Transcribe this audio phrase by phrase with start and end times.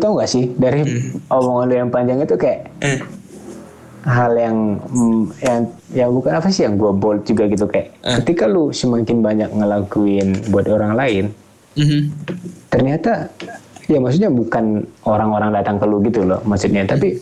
[0.00, 1.20] tau gak sih dari Hmm.
[1.28, 2.98] omongan lu yang panjang itu kayak Eh,
[4.00, 5.60] hal yang mm, yang
[5.92, 8.16] yang bukan apa sih yang gue bold juga gitu kayak Eh.
[8.24, 11.24] ketika lu semakin banyak ngelakuin buat orang lain
[11.76, 12.00] mhm.
[12.72, 13.28] ternyata
[13.86, 17.20] ya maksudnya bukan orang-orang datang ke lu gitu loh maksudnya tapi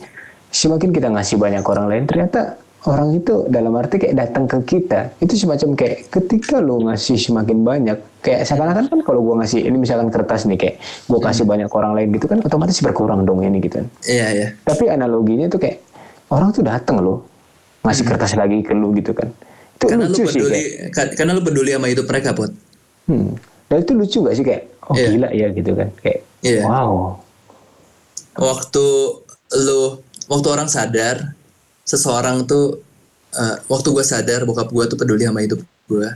[0.49, 5.11] semakin kita ngasih banyak orang lain ternyata orang itu dalam arti kayak datang ke kita
[5.19, 9.77] itu semacam kayak ketika lu ngasih semakin banyak kayak seakan-akan kan kalau gua ngasih ini
[9.77, 13.41] misalkan kertas nih kayak gua kasih banyak ke orang lain gitu kan otomatis berkurang dong
[13.41, 14.49] ini gitu kan Iya iya.
[14.63, 15.83] tapi analoginya tuh kayak
[16.29, 17.27] orang tuh datang loh
[17.81, 19.91] ngasih kertas lagi ke lu gitu kan itu Hmm.
[19.91, 22.51] Karena lu lucu sih peduli, kayak ka- karena lu peduli sama hidup mereka, Pot.
[23.07, 23.31] hmm.
[23.65, 25.09] dan itu lucu gak sih kayak oh Iya.
[25.09, 26.63] gila ya gitu kan kayak Iya.
[26.65, 26.93] wow
[28.35, 28.87] Waktu
[29.57, 29.81] lu,
[30.27, 31.35] waktu orang sadar,
[31.89, 32.85] seseorang tuh,
[33.33, 35.59] eh, waktu gue sadar bokap gue tuh peduli sama hidup
[35.89, 36.09] gue.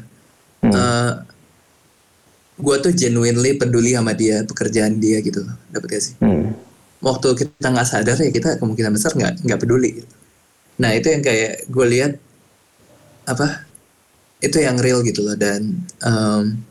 [0.62, 0.72] Hmm.
[0.72, 1.12] Eh,
[2.60, 5.40] gue tuh genuinely peduli sama dia, pekerjaan dia gitu.
[5.72, 6.14] Dapat gak sih?
[6.20, 6.52] Hmm.
[7.02, 10.14] waktu kita nggak sadar ya kita kemungkinan besar nggak nggak peduli gitu.
[10.78, 12.12] Nah itu yang kayak gue lihat
[13.26, 13.66] apa
[14.38, 16.62] itu yang real gitu loh dan em,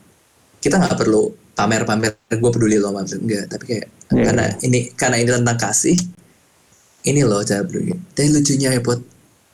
[0.63, 4.23] kita nggak perlu pamer-pamer gue peduli loh sama enggak tapi kayak Iya.
[4.27, 5.95] karena ini karena ini tentang kasih
[7.03, 7.93] ini loh cara peduli.
[8.11, 9.01] Tapi lucunya ya pot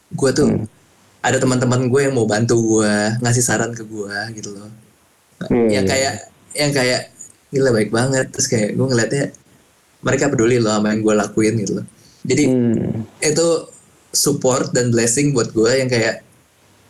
[0.09, 0.63] gue tuh Hmm.
[1.19, 4.71] ada teman-teman gue yang mau bantu gue ngasih saran ke gue gitu loh
[5.45, 6.13] Iya, yang kayak
[6.53, 7.01] yang kayak
[7.47, 9.25] gila baik banget terus kayak gue ngeliatnya
[9.99, 11.85] mereka peduli loh sama yang gue lakuin gitu loh
[12.23, 13.03] jadi Hmm.
[13.19, 13.47] itu
[14.09, 16.23] support dan blessing buat gue yang kayak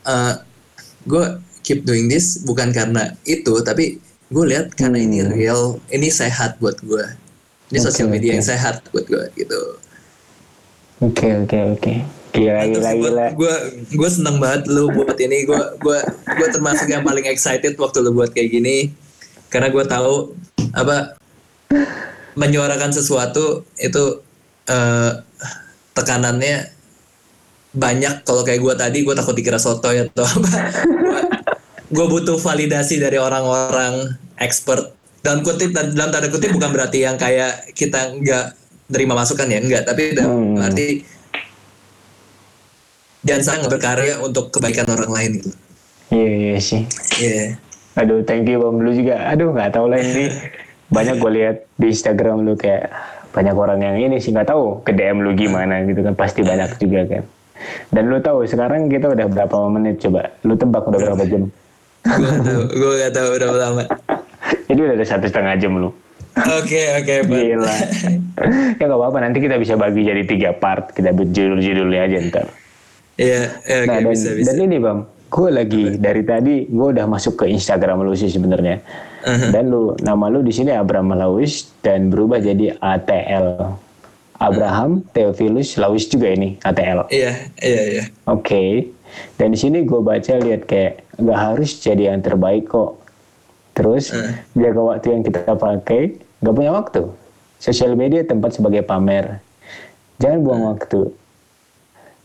[0.06, 0.34] eh
[1.04, 1.24] gue
[1.62, 3.98] keep doing this bukan karena itu tapi
[4.28, 5.34] gue lihat karena ini Hmm.
[5.34, 7.04] real ini sehat buat gue
[7.68, 8.36] ini Oke, sosial media oke.
[8.36, 9.60] yang sehat buat gue gitu
[10.98, 11.94] Oke oke oke.
[12.34, 13.26] Gila gila gila.
[13.38, 13.56] gue
[13.94, 15.46] gue seneng banget lu buat ini.
[15.46, 18.90] Gue gue gue termasuk yang paling excited waktu lu buat kayak gini.
[19.54, 20.34] Karena gue tahu
[20.74, 21.18] apa
[22.34, 24.26] menyuarakan sesuatu itu
[24.70, 25.12] eh,
[25.94, 26.74] tekanannya
[27.78, 28.26] banyak.
[28.26, 30.50] Kalau kayak gue tadi gue takut dikira sotoy atau apa.
[31.94, 34.98] Gue butuh validasi dari orang-orang expert.
[35.22, 39.84] Dalam kutip dalam tanda kutip bukan berarti yang kayak kita nggak terima masukan ya enggak
[39.84, 40.64] tapi dalam Hmm.
[40.64, 41.04] arti
[43.22, 45.52] jangan sangat berkarya untuk kebaikan orang lain gitu
[46.08, 46.82] Iya iya sih.
[47.20, 47.60] Iya
[47.98, 49.28] Aduh thank you bang lu juga.
[49.28, 50.32] Aduh nggak tahu lah ini.
[50.88, 52.88] Banyak gue lihat di Instagram lu kayak
[53.36, 56.80] banyak orang yang ini sih nggak tahu ke DM lu gimana gitu kan pasti banyak
[56.80, 57.24] juga kan.
[57.92, 60.32] Dan lu tahu sekarang kita udah berapa menit coba?
[60.48, 61.44] Lu tebak udah berapa jam?
[62.08, 63.84] gue gak tahu gue gak tahu udah lama
[64.72, 65.92] Jadi udah ada satu setengah jam lu.
[66.38, 67.16] Oke oke.
[67.26, 67.76] Gila.
[68.78, 70.94] ya nggak apa-apa nanti kita bisa bagi jadi tiga part.
[70.94, 72.48] Kita buat judul-judulnya aja ntar.
[73.18, 76.88] iya iya, oke Nah, dan, bisa bisa dan ini bang, gue lagi dari tadi gue
[76.94, 78.78] udah masuk ke Instagram lu sih sebenarnya.
[79.26, 79.50] Uh-huh.
[79.52, 83.76] Dan lu nama lu di sini Abraham Lawis dan berubah jadi ATL.
[84.38, 87.10] Abraham Theophilus Lawis juga ini ATL.
[87.10, 87.18] Oke.
[87.18, 88.04] iya iya iya
[89.34, 93.02] Dan di sini gue baca lihat kayak nggak harus jadi yang terbaik kok.
[93.74, 94.34] Terus Uh.
[94.58, 97.02] jaga waktu yang kita pakai, nggak punya waktu.
[97.58, 99.42] Sosial media tempat sebagai pamer.
[100.22, 101.10] Jangan buang waktu.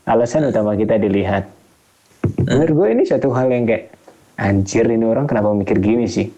[0.05, 1.49] Alasan utama kita dilihat.
[2.45, 3.93] Menurut gue ini satu hal yang kayak
[4.37, 6.29] anjir ini orang kenapa mikir gini sih?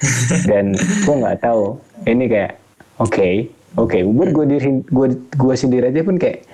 [0.50, 1.78] Dan gue nggak tahu.
[2.06, 2.52] Ini kayak
[2.98, 3.98] oke oke.
[4.10, 6.46] Buat gue diri gue gue sendiri aja pun kayak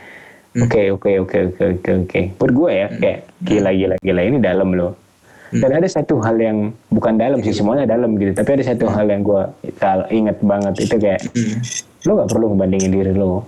[0.57, 2.21] oke oke oke oke oke oke.
[2.37, 5.02] Buat gue ya kayak gila gila gila ini dalam loh.
[5.53, 6.59] Dan ada satu hal yang
[6.89, 8.33] bukan dalam sih semuanya dalam gitu.
[8.33, 9.43] Tapi ada satu hal yang gue
[10.09, 11.61] inget banget itu kayak Hmm.
[12.03, 13.45] lo nggak perlu ngebandingin diri lo.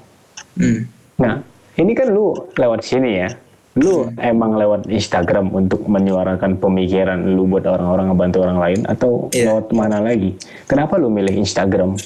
[0.60, 0.84] Hmm.
[1.16, 1.40] Nah,
[1.74, 3.28] ini kan lu lewat sini ya.
[3.74, 9.50] Lu emang lewat Instagram untuk menyuarakan pemikiran lu buat orang-orang ngebantu orang lain atau Iya.
[9.50, 10.38] lewat mana lagi?
[10.70, 11.98] Kenapa lu milih Instagram?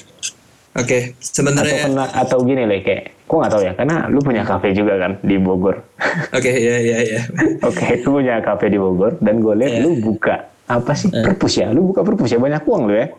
[0.69, 4.43] Oke, Atau sebenarnya kena, atau gini lah kayak, gua nggak tahu ya, karena lu punya
[4.43, 5.81] kafe juga kan di Bogor.
[6.37, 7.21] oke ya ya ya.
[7.67, 9.81] Oke, lu punya kafe di Bogor dan gue lihat Iya.
[9.81, 11.73] lu buka apa sih perpus ya?
[11.73, 13.09] Lu buka perpus ya banyak uang lu ya?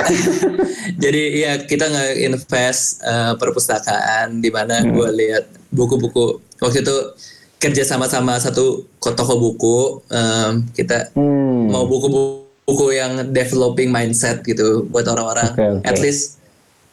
[1.02, 6.96] Jadi ya kita nge-invest eh, perpustakaan di mana gue lihat buku-buku waktu itu
[7.58, 9.76] kerja sama-sama satu ko- toko buku
[10.08, 11.68] em, kita Hmm.
[11.68, 15.52] mau buku-buku yang developing mindset gitu buat orang-orang.
[15.52, 15.84] Oke, oke.
[15.84, 16.40] At least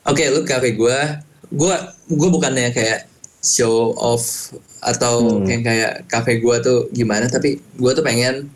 [0.04, 0.98] oke lu kafe gue,
[1.50, 1.76] gue
[2.10, 3.06] gue bukannya kayak
[3.40, 5.46] show off atau Hmm.
[5.46, 8.50] yang kayak kafe gue tuh gimana tapi gue tuh pengen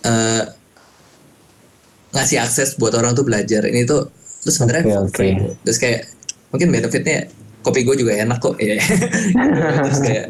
[0.00, 0.42] eh,
[2.08, 4.08] ngasih akses buat orang tuh belajar ini tuh
[4.40, 5.12] terus sebenarnya oke.
[5.12, 5.34] free.
[5.62, 6.08] terus kayak
[6.48, 7.28] mungkin benefitnya
[7.60, 8.78] kopi gue juga enak kok ya
[9.84, 10.26] terus kayak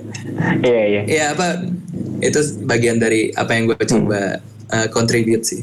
[0.58, 1.00] Iya iya.
[1.06, 1.60] ya apa
[2.18, 5.62] itu bagian dari apa yang gue coba uh, contribute sih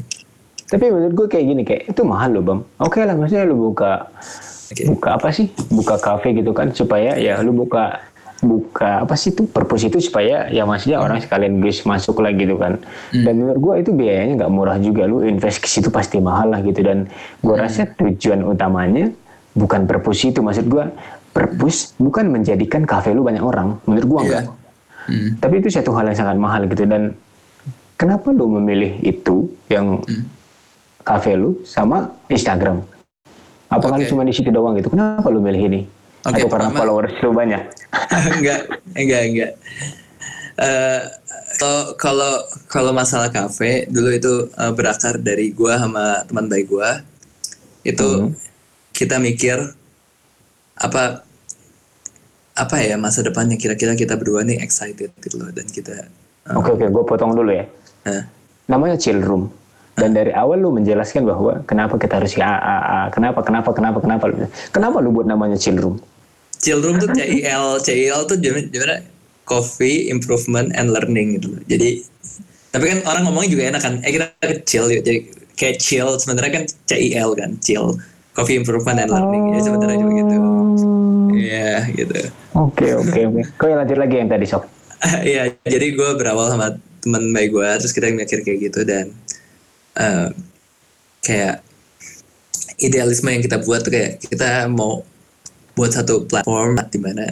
[0.66, 2.60] Tapi menurut gue kayak gini kayak itu mahal loh bang.
[2.82, 4.10] Oke lah maksudnya lu buka
[4.66, 4.82] Oke.
[4.86, 5.46] buka apa sih?
[5.70, 8.02] Buka kafe gitu kan supaya ya lu buka
[8.36, 12.60] buka apa sih tuh purpose itu supaya ya maksudnya orang sekalian guys masuk lah gitu
[12.60, 12.76] kan.
[13.10, 15.08] Dan menurut gua itu biayanya nggak murah juga.
[15.08, 16.84] Lu invest ke situ pasti mahal lah gitu.
[16.84, 17.08] Dan
[17.40, 19.08] gua rasa tujuan utamanya
[19.54, 20.44] bukan purpose itu.
[20.44, 20.92] Maksud gua
[21.32, 23.80] purpose bukan menjadikan kafe lu banyak orang.
[23.88, 24.28] Menurut gua Iya.
[24.28, 24.44] enggak
[25.06, 25.38] Hmm.
[25.38, 26.82] tapi itu satu hal yang sangat mahal gitu.
[26.82, 27.14] Dan
[27.94, 30.26] kenapa lu memilih itu yang Hmm.
[31.00, 32.82] kafe lu sama Instagram
[33.68, 34.10] apakah lu Oke.
[34.10, 35.80] cuma di situ doang gitu kenapa lu milih ini
[36.22, 37.62] Oke, atau karena followers lu banyak
[38.36, 38.60] enggak,
[38.94, 39.52] enggak, enggak.
[40.56, 41.02] Eh,
[41.56, 42.32] kalau- kalau
[42.66, 47.04] kalau masalah kafe dulu itu eh, berakar dari gua sama teman baik gua.
[47.82, 48.34] Itu Hmm.
[48.90, 49.60] kita mikir
[50.74, 51.22] apa
[52.56, 56.08] apa ya masa depannya kira-kira kita berdua nih excited gitu loh dan kita
[56.48, 57.68] eh, oke oke gue potong dulu ya
[58.04, 58.22] eh,
[58.66, 59.52] namanya chill room
[59.96, 63.98] dan dari awal lu menjelaskan bahwa kenapa kita harus ya a, a, kenapa kenapa kenapa
[64.04, 64.24] kenapa
[64.68, 65.96] kenapa lu buat namanya chill room
[66.60, 69.00] chill room tuh CIL CIL tuh gimana,
[69.46, 71.62] coffee improvement and learning gitu loh.
[71.70, 72.02] Jadi
[72.74, 73.94] tapi kan orang ngomongnya juga enak kan.
[74.04, 75.00] Eh kita kecil ya.
[75.00, 75.18] Jadi
[75.56, 77.96] kayak chill sebenarnya kan CIL kan, chill
[78.36, 79.56] coffee improvement and learning.
[79.56, 80.36] Ya sebenarnya juga gitu.
[81.36, 82.18] Iya gitu.
[82.56, 84.64] oke oke oke kau yang lanjut lagi yang tadi sok
[85.22, 89.12] Iya, jadi gue berawal sama teman baik gue, terus kita mikir kayak gitu dan
[89.96, 90.28] eh,
[91.24, 91.64] kayak
[92.80, 95.02] idealisme yang kita buat kayak kita mau
[95.76, 97.26] buat satu platform di mana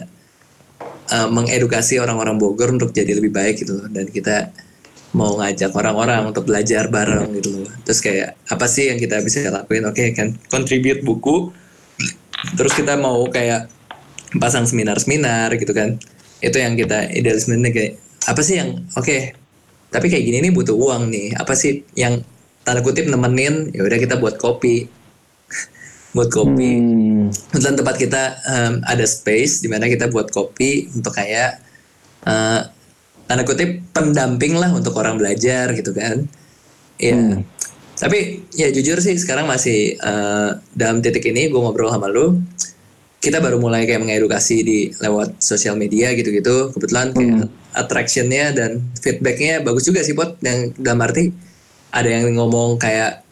[1.09, 4.53] eh, mengedukasi orang-orang Bogor untuk jadi lebih baik gitu loh dan kita
[5.15, 7.71] mau ngajak orang-orang untuk belajar bareng gitu loh.
[7.87, 9.87] Terus kayak apa sih yang kita bisa lakuin?
[9.87, 11.55] Oke, kan contribute buku.
[12.59, 13.71] Terus kita mau kayak
[14.37, 15.95] pasang seminar-seminar gitu kan.
[16.43, 17.95] Itu yang kita idealisme kayak
[18.27, 19.17] apa sih yang oke.
[19.89, 21.39] Tapi kayak gini nih butuh uang nih.
[21.39, 22.19] Apa sih yang
[22.65, 23.69] tanda kutip nemenin?
[23.71, 24.89] Ya udah kita buat kopi.
[26.15, 31.11] buat kopi Hmm, kebetulan tempat kita em, ada space di mana kita buat kopi untuk
[31.11, 31.59] kayak
[32.25, 32.61] eh,
[33.27, 36.25] tanda kutip pendamping lah untuk orang belajar gitu kan.
[36.97, 37.15] Iya.
[37.15, 37.43] Hmm.
[37.95, 42.41] Tapi ya jujur sih sekarang masih eh, dalam titik ini gue ngobrol sama lu.
[43.19, 46.69] Kita baru mulai kayak mengedukasi di lewat sosial media gitu-gitu.
[46.77, 51.33] Kebetulan kayak attractionnya dan feedbacknya bagus juga sih buat yang dalam arti
[51.95, 53.23] ada yang ngomong kayak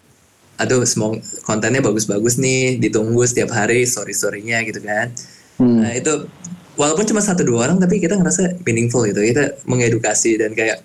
[0.55, 5.11] aduh semua kontennya bagus-bagus nih ditunggu setiap hari story storynya gitu kan
[5.59, 5.79] hmm.
[5.83, 6.29] nah itu
[6.79, 10.79] walaupun cuma satu dua orang tapi kita ngerasa meaningful gitu kita mengedukasi dan kayak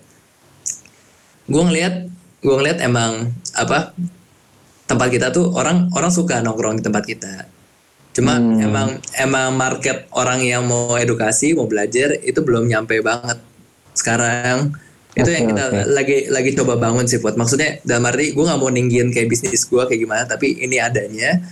[1.49, 2.11] gue ngelihat
[2.43, 3.95] gue ngelihat emang apa
[4.89, 7.35] tempat kita tuh orang orang suka nongkrong di tempat kita
[8.17, 8.59] cuma Hmm.
[8.59, 13.39] emang emang market orang yang mau edukasi mau belajar itu belum nyampe banget
[13.95, 14.75] sekarang
[15.19, 15.81] itu yang kita oke.
[15.99, 19.67] lagi lagi coba bangun sih buat maksudnya dalam arti gue nggak mau ninggin kayak bisnis
[19.67, 21.43] gue kayak gimana tapi ini adanya.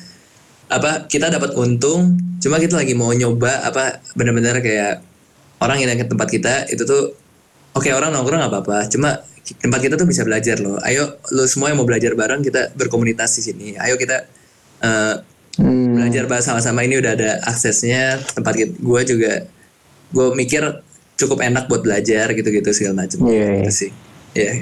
[0.66, 5.02] Apa kita dapat untung cuma kita lagi mau nyoba apa benar-benar kayak
[5.62, 7.14] orang yang ke tempat kita itu tuh
[7.74, 9.22] oke orang nongkrong nggak apa-apa cuma
[9.62, 10.78] tempat kita tuh bisa belajar loh.
[10.82, 13.68] Ayo lo semua yang mau belajar bareng kita berkomunitas di sini.
[13.78, 14.26] Ayo kita
[14.82, 15.16] eh,
[15.56, 15.96] Hmm.
[15.96, 16.84] belajar bahasa sama-sama.
[16.84, 19.48] Ini udah ada aksesnya tempat gue juga
[20.12, 20.62] gue mikir
[21.16, 23.24] cukup enak buat belajar gitu-gitu segala macam.
[23.26, 23.52] Iya, iya.
[23.64, 23.90] gitu sih.
[24.36, 24.52] Iya.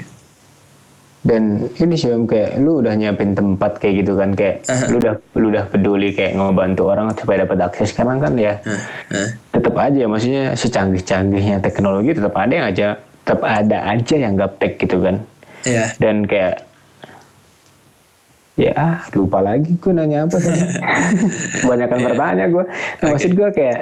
[1.25, 4.61] dan ini sih Om, kayak lu udah nyiapin tempat kayak gitu kan kayak
[4.93, 8.61] lu udah lu udah peduli kayak ngebantu orang supaya dapat akses sekarang kan ya.
[8.61, 9.29] Hah, hah.
[9.49, 12.87] tetap aja maksudnya secanggih-canggihnya teknologi tetap ada yang aja
[13.25, 15.25] tetap ada aja yang gaptek gitu kan.
[15.65, 15.97] Iya.
[15.97, 16.61] dan kayak
[18.55, 20.61] ya ah, lupa lagi gue nanya apa tadi
[21.65, 23.81] kebanyakan bertanya gue nah, maksud gue kayak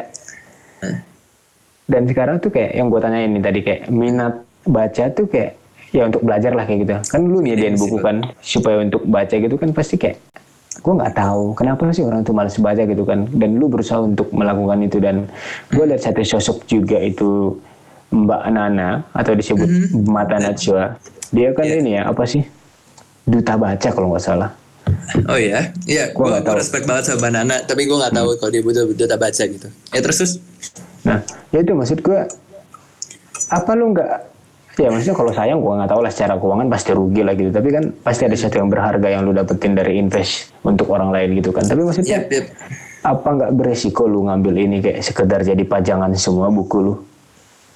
[1.88, 5.60] dan sekarang tuh kayak yang gue tanyain ini tadi kayak minat baca tuh kayak
[5.92, 6.94] ya untuk belajar lah kayak gitu.
[7.12, 10.18] Kan lu nyediain buku kan supaya untuk baca gitu kan pasti kayak
[10.74, 13.28] gue nggak tahu kenapa sih orang tuh malas baca gitu kan.
[13.30, 14.98] Dan lu berusaha untuk melakukan itu.
[15.04, 15.28] Dan
[15.70, 17.60] gue lihat satu sosok juga itu
[18.14, 19.70] Mbak Nana atau disebut
[20.06, 20.98] Mata Najwa
[21.34, 22.46] dia kan ini ya apa sih?
[23.26, 24.54] Duta baca kalau nggak salah.
[25.26, 26.14] Oh iya, iya.
[26.14, 26.60] Gue tahu.
[26.60, 29.68] respect banget sama Banana, tapi gue nggak tahu kalau dia butuh data baca gitu.
[29.90, 30.34] Ya terus terus.
[31.04, 31.20] Nah,
[31.52, 32.20] ya itu maksud gue
[33.52, 34.12] apa lu nggak
[34.74, 37.52] ya maksudnya kalau sayang gue nggak tahu lah secara keuangan pasti rugi lah gitu.
[37.52, 41.38] Tapi kan pasti ada sesuatu yang berharga yang lu dapetin dari invest untuk orang lain
[41.38, 41.68] gitu kan.
[41.68, 42.46] Tapi maksudnya Yap, yap.
[43.04, 46.94] apa nggak beresiko lu ngambil ini kayak sekedar jadi pajangan semua buku lu?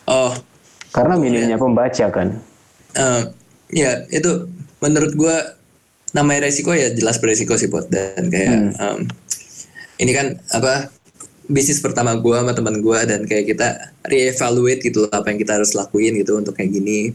[0.08, 0.32] Oh,
[0.96, 2.40] karena minimnya pembaca kan.
[2.96, 3.22] Eh,
[3.76, 4.48] ya itu
[4.80, 5.36] menurut gue
[6.16, 9.00] namanya resiko ya jelas beresiko sih buat dan kayak em,
[10.00, 10.88] ini kan apa
[11.48, 13.68] bisnis pertama gue sama teman gue dan kayak kita
[14.04, 17.12] reevaluate gitu loh apa yang kita harus lakuin gitu untuk kayak gini.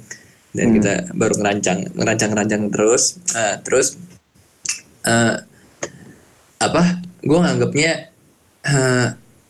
[0.52, 3.16] Dan kita baru ngerancang ngerancang ngerancang terus.
[3.32, 3.96] Eh, terus
[5.04, 5.36] eh,
[6.60, 6.82] apa
[7.24, 7.92] gue nganggapnya
[8.64, 9.06] eh,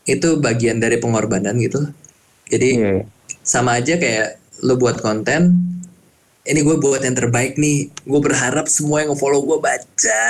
[0.06, 1.90] itu bagian dari pengorbanan gitu.
[2.50, 3.06] Jadi Iya.
[3.42, 5.58] sama aja kayak lo buat konten
[6.42, 7.90] ini gue buat yang terbaik nih.
[8.02, 10.26] Gue berharap semua yang follow gue baca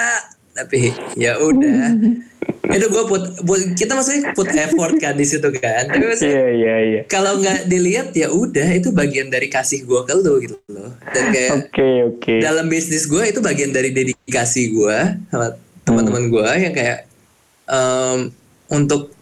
[0.53, 1.97] tapi ya udah
[2.77, 6.49] itu gue put, put- kita maksudnya put effort kan di situ kan tapi maksudnya Iya,
[6.53, 7.01] iya, iya.
[7.05, 11.25] kalau nggak dilihat ya udah itu bagian dari kasih gue ke lo gitu loh dan
[11.29, 12.35] kayak Oke, oke.
[12.39, 14.97] dalam bisnis gue itu bagian dari dedikasi gue
[15.29, 16.99] sama teman-teman gue yang kayak
[17.67, 18.31] em,
[18.69, 19.13] untuk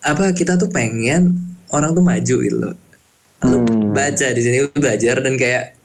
[0.00, 1.32] apa kita tuh pengen
[1.70, 2.74] orang tuh maju gitu loh
[3.42, 3.92] lu Hmm.
[3.92, 5.76] baca di sini lu belajar dan kayak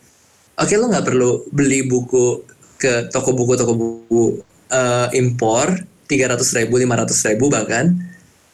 [0.55, 2.41] oke lu nggak perlu beli buku
[2.75, 4.25] ke toko buku toko buku
[4.71, 5.67] eh, impor
[6.07, 7.91] tiga ratus ribu lima ratus ribu bahkan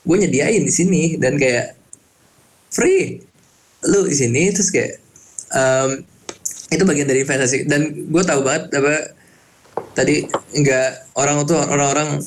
[0.08, 1.76] gue nyediain di sini dan kayak
[2.72, 3.22] free.
[3.86, 4.98] Lu di sini terus kayak
[5.52, 5.90] em,
[6.72, 7.68] itu bagian dari investasi.
[7.68, 8.96] Dan gue tahu banget apa
[9.94, 10.26] tadi
[10.58, 12.22] nggak orang tuh orang-orang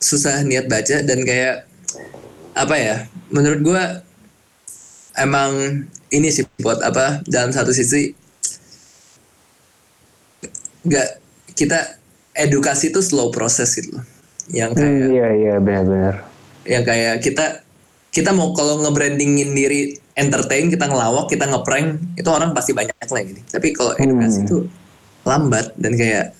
[0.00, 1.66] susah niat baca dan kayak
[2.56, 2.96] apa ya
[3.28, 3.82] menurut gue
[5.18, 8.14] emang ini sih buat apa dalam satu sisi
[10.86, 11.08] nggak
[11.58, 11.98] kita
[12.36, 14.04] edukasi itu slow proses gitu loh
[14.48, 16.14] yang Hmm, kayak iya, iya, benar-benar.
[16.64, 17.66] yang kayak kita
[18.10, 19.80] kita mau kalau nge-brandingin diri
[20.14, 24.46] entertain kita ngelawak kita ngeprank itu orang pasti banyak lah gini tapi kalau edukasi Hmm.
[24.46, 24.58] itu
[25.22, 26.32] lambat dan kayak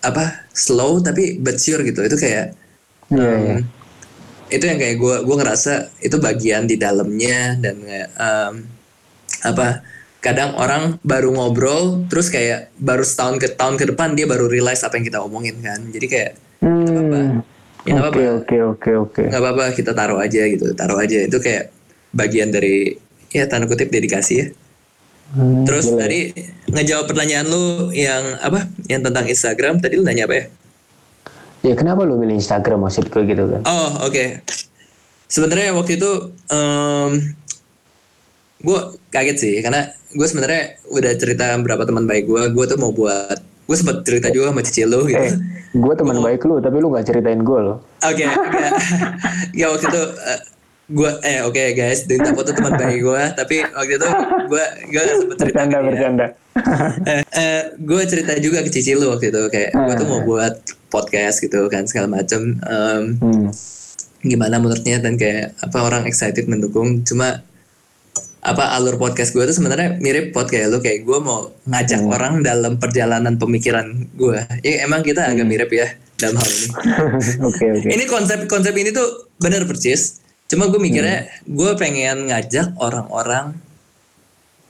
[0.00, 2.56] apa slow tapi but sure gitu itu kayak
[3.10, 3.56] Iya, um, iya.
[4.48, 8.54] itu yang kayak gue gue ngerasa itu bagian di dalamnya dan kayak, um,
[9.42, 9.82] apa
[10.20, 14.80] kadang orang baru ngobrol terus kayak baru setahun ke tahun ke depan dia baru realize
[14.80, 17.40] apa yang kita omongin kan jadi kayak Hmm.
[17.88, 19.22] ya nggak Oke, apa-apa oke, oke, oke.
[19.26, 21.72] nggak apa-apa kita taruh aja gitu taruh aja itu kayak
[22.12, 22.92] bagian dari
[23.28, 24.46] ya tanda kutip dedikasi ya
[25.30, 26.04] Hmm, terus gila.
[26.04, 26.34] tadi
[26.68, 30.44] ngejawab pertanyaan lu yang apa yang tentang Instagram tadi lu nanya apa ya
[31.60, 33.60] Ya kenapa lu milih Instagram maksudku gitu kan?
[33.62, 34.40] Oh oke.
[35.28, 36.10] Sebenarnya waktu itu
[38.60, 42.92] gue kaget sih karena gue sebenarnya udah cerita beberapa teman baik gue, gue tuh mau
[42.92, 45.22] buat gue sempat cerita juga sama cici lu gitu.
[45.22, 45.34] Eh,
[45.72, 47.78] gue teman baik lu, tapi lu gak ceritain gue loh.
[48.02, 48.58] Oke, oke.
[49.60, 50.02] ya waktu itu
[50.90, 54.08] gue eh oke guys, Dinta tuh teman baik gue, tapi waktu itu
[54.50, 55.54] gue gue gak sempet cerita.
[55.62, 55.86] Bercanda, dia.
[55.86, 56.26] bercanda.
[57.06, 60.58] eh, eh, gue cerita juga ke cici lu waktu itu kayak gue tuh mau buat
[60.90, 62.58] podcast gitu kan segala macem.
[62.60, 63.48] Em, Hmm.
[64.20, 67.40] gimana menurutnya dan kayak apa orang excited mendukung cuma
[68.40, 70.80] apa alur podcast gue tuh sebenarnya mirip podcast lu.
[70.80, 75.92] Kayak gue mau ngajak orang dalam perjalanan pemikiran gue ya emang kita agak mirip ya
[76.16, 76.68] dalam hal ini.
[77.48, 77.88] Oke, oke.
[77.88, 80.20] ini konsep konsep ini tuh bener percis
[80.52, 83.56] cuma gue mikirnya gue pengen ngajak orang-orang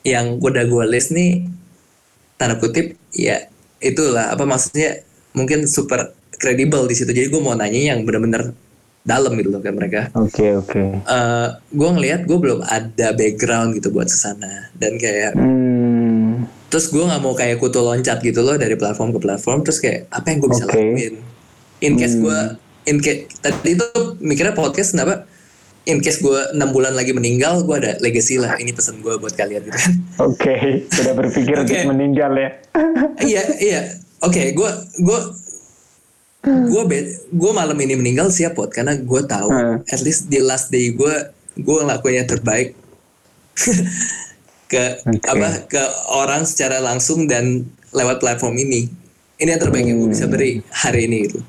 [0.07, 1.49] yang udah gue list nih
[2.39, 3.51] tanda kutip ya
[3.81, 5.03] itulah apa maksudnya
[5.35, 7.13] mungkin super kredibel di situ.
[7.13, 8.57] Jadi gue mau nanya yang bener-bener
[9.03, 10.83] dalam gitu loh kayak mereka Oke, oke.
[11.01, 16.45] Eh gue ngelihat gue belum ada background gitu buat ke sana dan kayak Hmm.
[16.67, 20.07] terus gue nggak mau kayak kutu loncat gitu loh dari platform ke platform terus kayak
[20.09, 20.75] apa yang gue bisa Oke.
[20.75, 21.15] lakuin
[21.81, 22.39] in case gue
[22.85, 23.87] in case tadi itu
[24.19, 25.25] mikirnya podcast kenapa
[25.83, 29.33] in case gue enam bulan lagi meninggal gue ada legacy lah ini pesan gue buat
[29.33, 29.93] kalian gitu kan
[30.23, 30.55] Oke,
[30.87, 31.73] sudah berpikir Oke.
[31.73, 32.49] untuk meninggal ya.
[33.19, 33.81] iya iya
[34.21, 35.19] oke gue gue
[36.41, 36.83] gue
[37.31, 39.77] gue malam ini meninggal siap pot karena gue tahu Hmm.
[39.85, 41.15] at least di last day gue
[41.55, 42.73] gue ngelakuin yang terbaik
[44.73, 45.21] ke Oke.
[45.27, 48.89] apa ke orang secara langsung dan lewat platform ini
[49.37, 51.41] ini yang terbaik yang gue bisa beri hari ini gitu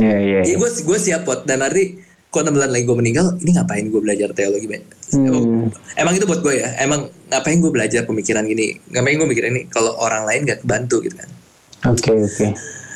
[0.00, 0.40] Iya, iya.
[0.40, 0.60] jadi iya.
[0.64, 4.00] gue gue siap pot dan nanti kok enam bulan lagi gue meninggal ini ngapain gue
[4.00, 4.70] belajar teologi
[5.10, 5.66] Hmm.
[5.98, 9.66] emang itu buat gue ya emang ngapain gue belajar pemikiran gini ngapain gue mikir ini
[9.66, 11.28] kalau orang lain gak kebantu gitu kan
[11.90, 12.46] Oke, oke.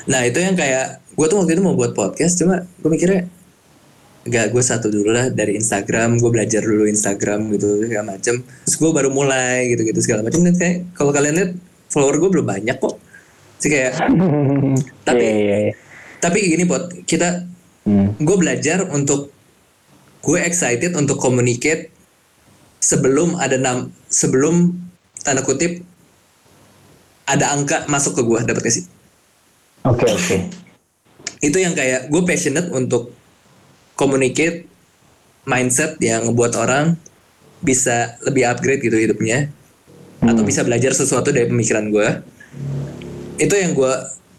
[0.04, 3.26] Nah itu yang kayak gue tuh waktu itu mau buat podcast cuma gue mikirnya
[4.24, 8.74] gak gue satu dulu lah dari Instagram gue belajar dulu Instagram gitu segala macem terus
[8.74, 11.50] gue baru mulai gitu gitu segala macem dan kayak kalau kalian lihat
[11.86, 12.96] follower gue belum banyak kok
[13.56, 13.92] sih kayak
[15.06, 15.72] Tapi- Iya, iya, iya.
[16.18, 17.50] tapi gini pot kita
[17.84, 18.16] Hmm.
[18.16, 19.28] gue belajar untuk
[20.20, 21.92] gue excited untuk communicate
[22.80, 24.72] sebelum ada nam sebelum
[25.20, 25.84] tanda kutip
[27.24, 28.84] ada angka masuk ke gue dapat gak sih
[29.84, 30.63] Oke, oke.
[31.44, 33.12] Itu yang kayak gue passionate untuk
[34.00, 34.64] communicate
[35.44, 36.96] mindset yang ngebuat orang
[37.60, 39.52] bisa lebih upgrade gitu hidupnya.
[40.24, 42.08] Atau bisa belajar sesuatu dari pemikiran gue
[43.38, 43.92] itu yang gue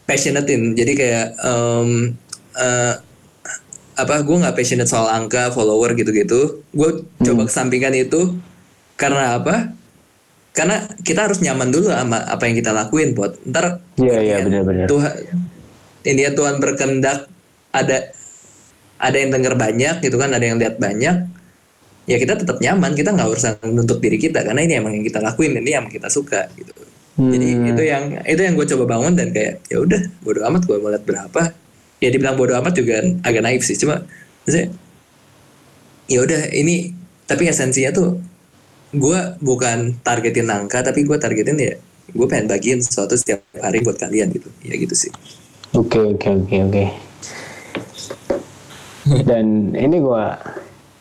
[0.07, 0.73] passionatein.
[0.73, 2.15] Jadi kayak em,
[2.55, 2.93] eh,
[3.95, 6.65] apa gue nggak passionate soal angka follower gitu-gitu.
[6.71, 8.35] Gue coba kesampingkan itu
[8.95, 9.75] karena apa?
[10.55, 14.45] Karena kita harus nyaman dulu sama apa yang kita lakuin buat ntar Iya, iya, ya,
[14.47, 14.87] benar-benar.
[14.87, 15.13] Tuhan
[16.05, 17.27] ini ya Tuhan berkehendak
[17.73, 18.13] ada
[18.95, 21.35] ada yang denger banyak gitu kan ada yang lihat banyak
[22.05, 22.93] ya kita tetap nyaman.
[22.93, 26.07] Kita nggak usah menuntut diri kita karena ini emang yang kita lakuin ini yang kita
[26.07, 26.71] suka gitu.
[27.15, 27.71] Jadi Hmm.
[27.71, 30.91] itu yang itu yang gue coba bangun dan kayak ya udah bodo amat gue mau
[30.91, 31.41] lihat berapa.
[32.03, 34.03] Ya dibilang bodo amat juga agak naif sih cuma
[36.05, 36.93] ya udah ini
[37.25, 38.19] tapi esensinya tuh
[38.93, 41.73] gue bukan targetin angka tapi gue targetin ya
[42.11, 44.51] gue pengen bagiin sesuatu setiap hari buat kalian gitu.
[44.61, 45.11] Ya gitu sih
[45.73, 46.85] Oke oke oke oke.
[49.29, 50.37] Dan ini gua,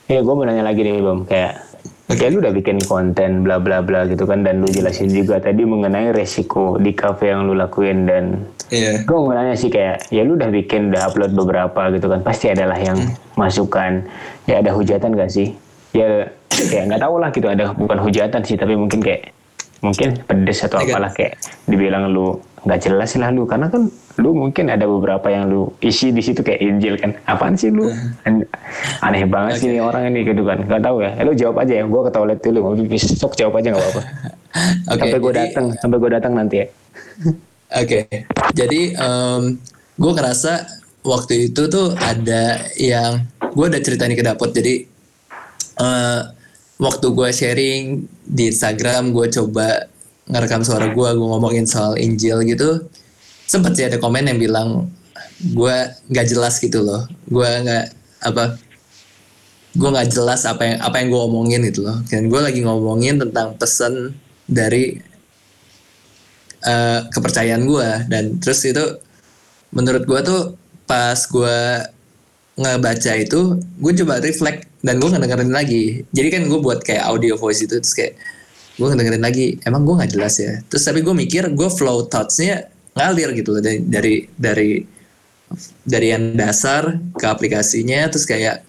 [0.09, 1.75] ya gua mau nanya lagi nih Bom, kayak
[2.12, 5.64] kayak lu udah bikin konten bla bla bla gitu kan dan lu jelasin juga tadi
[5.64, 9.00] mengenai resiko di cafe yang lu lakuin dan iya.
[9.00, 12.52] gue mau nanya sih kayak ya lu udah bikin udah upload beberapa gitu kan pasti
[12.52, 13.00] adalah yang
[13.40, 14.04] masukan.
[14.44, 15.56] Ya ada hujatan gak sih?
[15.97, 19.33] Ya kayak nggak tahu lah gitu ada bukan hujatan sih tapi mungkin kayak
[19.80, 22.37] mungkin pedes atau apalah kayak dibilang lu
[22.68, 23.49] nggak jelas lah lu.
[23.49, 27.18] Karena kan lu mungkin ada beberapa yang lu isi di situ kayak Injil kan.
[27.26, 27.90] Apaan sih lu?
[28.23, 28.47] An-
[29.02, 30.62] aneh banget sih nih orang ini gitu kan.
[30.62, 31.11] Nggak tahu ya.
[31.18, 31.85] Eh, lu jawab aja ya.
[31.85, 32.59] Gue ke toilet dulu.
[32.62, 34.02] Mau pipis sok jawab aja nggak apa-apa.
[34.94, 36.66] Oke sampai gue datang sampai gue datang nanti ya.
[37.83, 38.06] Oke,
[38.54, 38.94] jadi
[39.99, 40.52] gue ngerasa
[41.02, 44.54] waktu itu tuh ada yang gue udah cerita nih ke dapur.
[44.54, 44.87] Jadi
[45.83, 46.21] eh,
[46.78, 47.83] waktu gue sharing
[48.23, 49.90] di Instagram, gue coba
[50.30, 52.87] ngerekam suara gue, gue ngomongin soal Injil gitu.
[53.45, 54.69] Sempet sih ada komen yang bilang
[55.41, 55.77] gue
[56.11, 57.05] nggak jelas gitu loh.
[57.29, 57.85] Gue nggak
[58.25, 58.57] apa
[59.75, 61.99] gue nggak jelas apa yang apa yang gue omongin gitu loh.
[62.09, 64.17] Dan gue lagi ngomongin tentang pesan
[64.49, 64.97] dari
[66.65, 68.85] eh, kepercayaan gue dan terus itu
[69.75, 70.43] menurut gue tuh
[70.85, 71.57] pas gue
[72.55, 77.35] ngebaca itu gue coba reflect dan gue ngedengerin lagi jadi kan gue buat kayak audio
[77.35, 78.15] voice itu terus kayak
[78.79, 82.71] gue ngedengerin lagi emang gue nggak jelas ya terus tapi gue mikir gue flow thoughtsnya
[82.95, 84.71] ngalir gitu loh dari dari dari
[85.85, 88.63] dari yang dasar ke aplikasinya terus kayak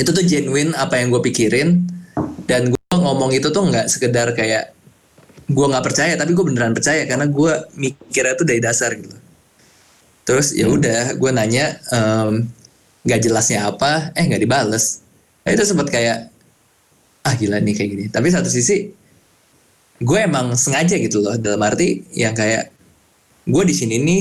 [0.00, 1.84] itu tuh genuine apa yang gue pikirin
[2.48, 4.72] dan gue ngomong itu tuh nggak sekedar kayak
[5.50, 9.16] gue nggak percaya tapi gue beneran percaya karena gue mikirnya tuh dari dasar gitu.
[10.24, 11.80] Terus ya udah gue nanya
[13.02, 14.14] nggak jelasnya apa?
[14.14, 15.02] Eh nggak dibales.
[15.42, 16.30] Nah, itu sempat kayak
[17.26, 18.04] ah gila nih kayak gini.
[18.08, 18.88] Tapi satu sisi
[20.00, 22.72] gue emang sengaja gitu loh dalam arti yang kayak
[23.46, 24.20] gue di sini nih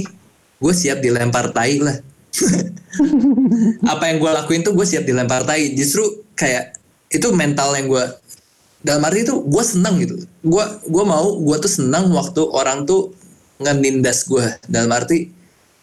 [0.60, 1.98] gue siap dilempar tai lah.
[3.92, 5.74] Apa yang gue lakuin tuh gue siap dilempar tai.
[5.74, 6.76] Justru kayak
[7.10, 8.06] itu mental yang gue
[8.80, 10.16] dalam arti itu gue seneng gitu.
[10.44, 13.16] Gue gue mau gue tuh seneng waktu orang tuh
[13.60, 15.32] ngenindas gue dalam arti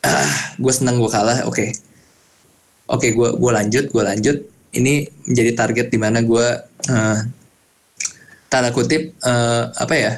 [0.00, 1.66] ah gue seneng gue kalah oke.
[2.86, 4.36] Oke gue gue lanjut gue lanjut.
[4.76, 6.46] Ini menjadi target di mana gue
[6.92, 7.18] eh,
[8.52, 10.12] tanda kutip eh, apa ya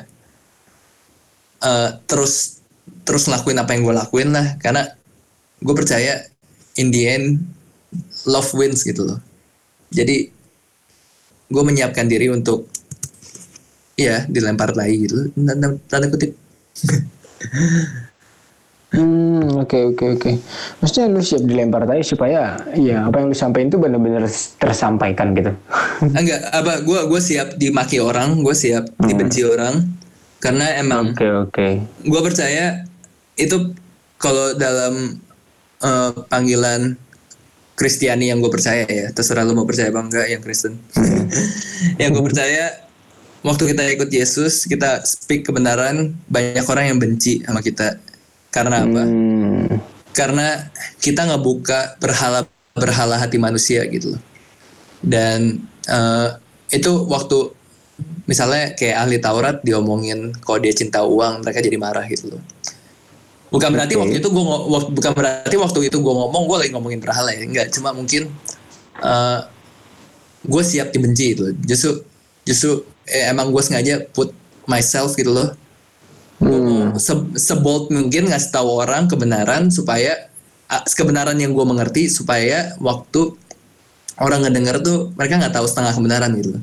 [1.62, 2.57] eh, terus
[3.06, 4.56] terus ngelakuin apa yang gue lakuin lah.
[4.60, 4.86] Karena
[5.58, 6.24] gue percaya
[6.78, 7.26] in the end
[8.28, 9.18] love wins gitu loh.
[9.90, 10.28] Jadi
[11.48, 12.68] gue menyiapkan diri untuk
[13.96, 15.32] ya dilempar lagi gitu.
[15.34, 16.32] Tanda, tanda kutip.
[18.88, 20.30] Hmm, oke oke oke.
[20.80, 24.24] Maksudnya lu siap dilempar tadi supaya ya apa yang lu sampaikan itu benar-benar
[24.56, 25.52] tersampaikan gitu.
[26.18, 29.84] enggak apa gue gue siap dimaki orang gue siap dibenci orang
[30.38, 31.68] karena emang Oke oke.
[32.06, 32.86] gue percaya
[33.34, 33.74] itu
[34.18, 35.18] kalau dalam
[35.82, 36.98] eh, panggilan
[37.78, 40.82] Kristiani yang gue percaya ya terserah lu mau percaya apa enggak yang Kristen.
[42.02, 42.64] Yang gue percaya
[43.46, 48.02] waktu kita ikut Yesus kita speak kebenaran banyak orang yang benci sama kita.
[48.50, 49.02] Karena apa?
[49.06, 49.78] Hmm,
[50.10, 54.22] karena kita ngebuka berhala berhala hati manusia gitu loh.
[55.06, 56.28] Dan eh,
[56.74, 57.54] itu waktu
[58.28, 62.42] misalnya kayak ahli Taurat diomongin kalau dia cinta uang mereka jadi marah gitu loh
[63.48, 64.00] bukan berarti Oke.
[64.04, 64.44] waktu itu gue
[64.92, 68.28] bukan berarti waktu itu gue ngomong gue lagi ngomongin berhala ya enggak cuma mungkin
[69.00, 69.40] eh
[70.38, 71.54] gue siap dibenci gitu loh.
[71.64, 71.90] justru
[72.44, 72.70] justru
[73.08, 74.30] eh, emang gue sengaja put
[74.68, 75.56] myself gitu loh
[76.44, 80.28] hmm, se- sebold mungkin ngasih tahu orang kebenaran supaya
[80.68, 83.32] kebenaran yang gue mengerti supaya waktu
[84.20, 86.62] orang ngedenger tuh mereka nggak tahu setengah kebenaran gitu loh.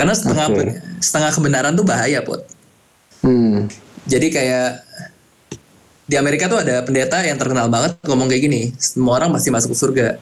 [0.00, 0.80] Karena setengah Oke.
[1.04, 2.48] setengah kebenaran tuh bahaya pot
[3.20, 3.68] hmm,
[4.08, 4.68] jadi kayak
[6.10, 9.70] di Amerika tuh ada pendeta yang terkenal banget ngomong kayak gini semua orang pasti masuk
[9.78, 10.18] surga.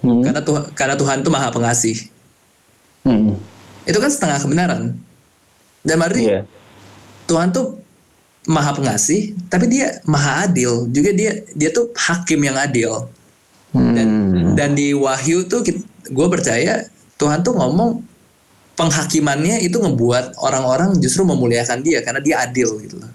[0.00, 2.08] Hmm, karena Tuhan karena Tuhan tuh maha pengasih.
[3.04, 3.36] Hmm,
[3.84, 4.82] itu kan setengah kebenaran.
[5.84, 6.40] Dan berarti iya,
[7.28, 7.76] Tuhan tuh
[8.48, 10.88] maha pengasih, tapi dia maha adil.
[10.88, 13.12] Juga dia dia tuh hakim yang adil.
[13.76, 15.60] Dan hmm, dan di Wahyu tuh
[16.08, 16.88] gue percaya
[17.20, 18.00] Tuhan tuh ngomong
[18.74, 23.10] penghakimannya itu ngebuat orang-orang justru memuliakan dia karena dia adil gitu loh.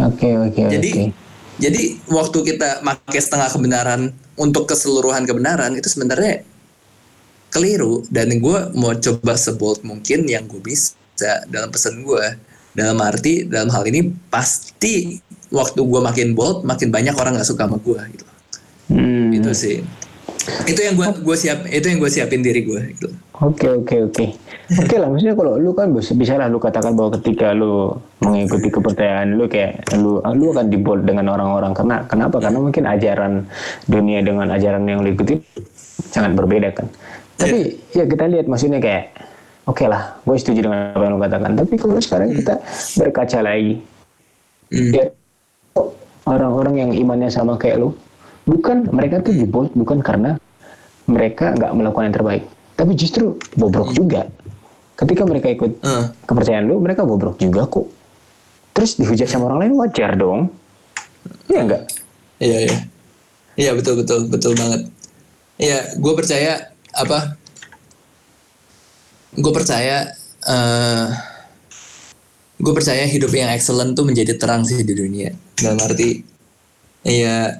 [0.00, 1.04] oke oke Jadi oke.
[1.58, 4.00] jadi waktu kita pakai setengah kebenaran
[4.38, 6.42] untuk keseluruhan kebenaran itu sebenarnya
[7.48, 12.24] keliru dan gue mau coba sebold mungkin yang gue bisa dalam pesan gue
[12.76, 15.18] dalam arti dalam hal ini pasti
[15.50, 18.26] waktu gue makin bold makin banyak orang nggak suka sama gue gitu
[18.88, 19.28] Hmm.
[19.36, 19.84] itu sih
[20.64, 24.26] itu yang gue gue siap itu yang gue siapin diri gue gitu Oke oke oke.
[24.82, 28.66] Oke lah maksudnya kalau lu kan bisa, bisa lah lu katakan bahwa ketika lu mengikuti
[28.66, 32.36] kepercayaan lu kayak lu lu akan dibold dengan orang-orang karena kenapa?
[32.42, 33.32] Karena mungkin ajaran
[33.86, 35.38] dunia dengan ajaran yang lu ikuti
[36.10, 36.90] sangat berbeda kan.
[37.38, 39.14] Tapi ya kita lihat maksudnya kayak
[39.70, 41.50] oke lah, gue setuju dengan apa yang lu katakan.
[41.54, 42.54] Tapi kalau sekarang kita
[42.98, 43.78] berkaca lagi,
[44.68, 44.92] Hmm.
[44.92, 45.04] ya
[46.28, 47.96] orang-orang yang imannya sama kayak lu,
[48.44, 50.36] bukan mereka tuh dibold bukan karena
[51.08, 52.44] mereka nggak melakukan yang terbaik,
[52.78, 54.30] tapi justru bobrok juga.
[54.94, 57.90] Ketika mereka ikut Eh, kepercayaan lu, mereka bobrok juga kok.
[58.70, 60.46] Terus dihujat sama orang lain wajar dong.
[61.50, 61.82] Iya enggak?
[62.38, 62.78] iya iya
[63.58, 64.86] iya betul betul betul banget
[65.58, 67.34] iya gue percaya apa
[69.34, 70.14] gue percaya
[70.46, 71.06] eh
[72.58, 76.22] gue percaya hidup yang excellent tuh menjadi terang sih di dunia dalam arti
[77.02, 77.58] iya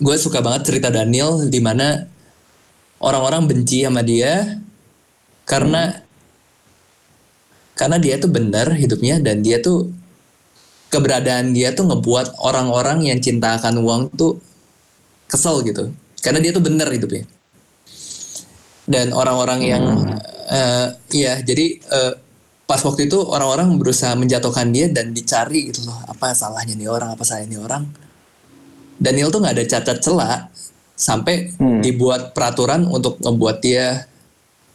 [0.00, 2.08] gue suka banget cerita Daniel di mana
[2.98, 4.58] orang-orang benci sama dia
[5.46, 6.02] karena
[7.78, 9.86] karena dia tuh benar hidupnya dan dia tuh
[10.90, 14.40] keberadaan dia tuh ngebuat orang-orang yang cinta akan uang tuh
[15.30, 15.92] kesel gitu.
[16.18, 17.28] Karena dia tuh benar hidupnya.
[18.88, 19.84] Dan orang-orang yang
[20.48, 22.12] eh, iya jadi eh,
[22.64, 27.14] pas waktu itu orang-orang berusaha menjatuhkan dia dan dicari gitu loh apa salahnya nih orang
[27.14, 27.84] apa salahnya nih orang.
[28.98, 30.50] Daniel tuh nggak ada cacat celah
[30.98, 31.78] sampai Hmm.
[31.78, 34.10] dibuat peraturan untuk ngebuat dia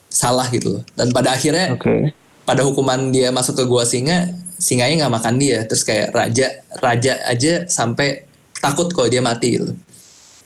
[0.08, 0.84] salah gitu loh.
[0.96, 2.16] Dan pada akhirnya Oke.
[2.48, 5.68] pada hukuman dia masuk ke gua singa singanya nggak makan dia.
[5.68, 6.48] Terus kayak raja
[6.80, 8.24] raja aja sampai
[8.58, 9.76] takut kalau dia mati gitu.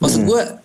[0.02, 0.58] Maksud gua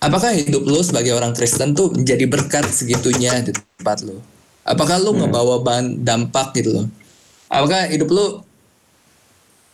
[0.00, 4.20] apakah hidup lu sebagai orang Kristen tuh menjadi berkat segitunya di tempat lu?
[4.64, 6.86] Apakah lu ngebawa ban- dampak gitu loh?
[7.52, 8.40] Apakah hidup lu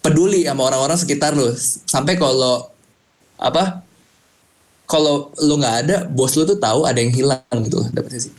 [0.02, 1.54] peduli sama orang-orang sekitar lu?
[1.86, 2.66] Sampai kalau
[3.40, 3.80] apa
[4.84, 8.34] kalau lu nggak ada bos lu tuh tahu ada yang hilang gitu loh dapetnya sih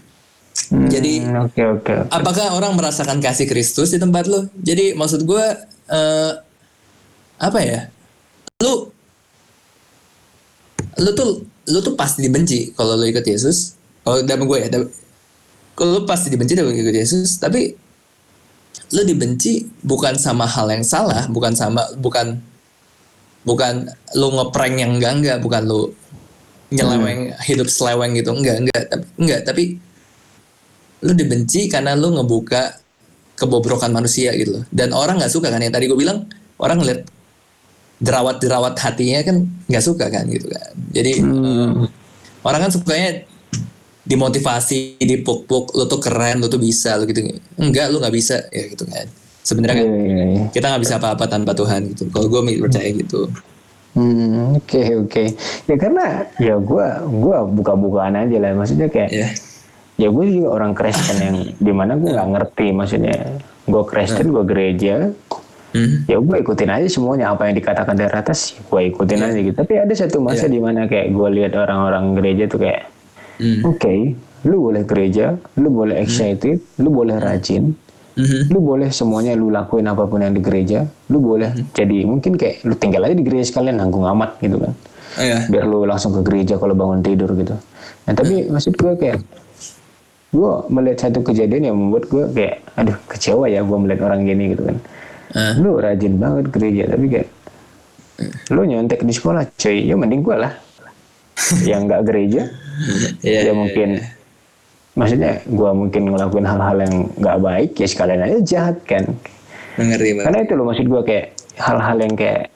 [0.68, 1.94] Hmm, Jadi- oke oke.
[2.06, 2.12] oke.
[2.12, 4.48] apakah orang merasakan kasih Kristus di tempat lu?
[4.60, 5.46] Jadi maksud gue
[5.88, 6.32] eh,
[7.40, 7.88] apa ya?
[8.60, 8.92] Lu
[11.00, 13.80] lu tuh lu tuh pasti dibenci kalau lu ikut Yesus.
[14.04, 14.68] Kalau dalam gue ya,
[15.72, 17.72] kalau lu pasti dibenci dalam ikut Yesus, tapi
[18.92, 22.44] lu dibenci bukan sama hal yang salah, bukan sama bukan
[23.42, 25.82] bukan lu ngeprank yang enggak enggak, bukan lu
[26.72, 29.64] nyeleweng hidup seleweng gitu, enggak enggak, tapi enggak, tapi
[31.02, 32.78] lu dibenci karena lu ngebuka
[33.36, 34.64] kebobrokan manusia gitu loh.
[34.70, 36.30] Dan orang nggak suka kan yang tadi gue bilang
[36.62, 37.02] orang ngeliat
[38.02, 40.72] jerawat-jerawat hatinya kan nggak suka kan gitu kan.
[40.94, 41.86] Jadi Hmm.
[41.86, 41.90] eh,
[42.46, 43.26] orang kan sukanya
[44.02, 47.22] dimotivasi, dipuk-puk, lu tuh keren, lu tuh bisa, lu gitu.
[47.58, 49.06] Enggak, lu nggak bisa ya gitu kan.
[49.42, 50.44] Sebenarnya kan Iya, iya, iya.
[50.50, 52.04] kita nggak bisa apa-apa tanpa Tuhan gitu.
[52.10, 53.26] Kalau gue percaya gitu.
[53.92, 55.24] Hmm, oke oke.
[55.68, 56.06] Ya karena
[56.38, 58.56] ya gua gua buka-bukaan aja lah.
[58.56, 59.28] Maksudnya kayak Ya.
[59.98, 63.18] ya gue juga orang Kristen yang di mana gue nggak ngerti maksudnya
[63.64, 65.12] gue Kristen gue gereja
[65.72, 66.04] Hmm.
[66.04, 69.80] ya gue ikutin aja semuanya apa yang dikatakan dari atas gue ikutin aja gitu tapi
[69.80, 70.52] ada satu masa Iya.
[70.52, 72.92] di mana kayak gue lihat orang-orang gereja tuh kayak
[73.40, 73.64] Hmm.
[73.64, 73.96] oke
[74.44, 77.72] lu boleh gereja lu boleh excited lu boleh rajin
[78.12, 78.52] Mhm.
[78.52, 82.67] lu boleh semuanya lu lakuin apa pun yang di gereja lu boleh jadi mungkin kayak
[82.67, 84.74] lu tinggal aja di gereja sekalian nanggung amat gitu kan
[85.12, 85.43] Oh, ya.
[85.52, 87.52] biar lu langsung ke gereja kalau bangun tidur gitu.
[88.08, 89.19] Nah tapi maksud gue kayak
[90.32, 94.56] gue melihat satu kejadian yang membuat gue kayak aduh kecewa ya gue melihat orang gini
[94.56, 94.78] gitu kan.
[95.36, 95.54] Ah.
[95.60, 97.28] Lu rajin banget gereja tapi kayak
[98.56, 100.54] lu nyontek di sekolah cuy ya mending gue lah
[101.69, 102.47] yang nggak gereja
[103.19, 103.89] Iya, ya iya, mungkin
[105.02, 109.04] maksudnya gue mungkin ngelakuin hal-hal yang nggak baik ya sekalian aja jahat kan?
[109.82, 111.26] Mengerti karena itu loh maksud gue kayak
[111.58, 112.54] hal-hal yang kayak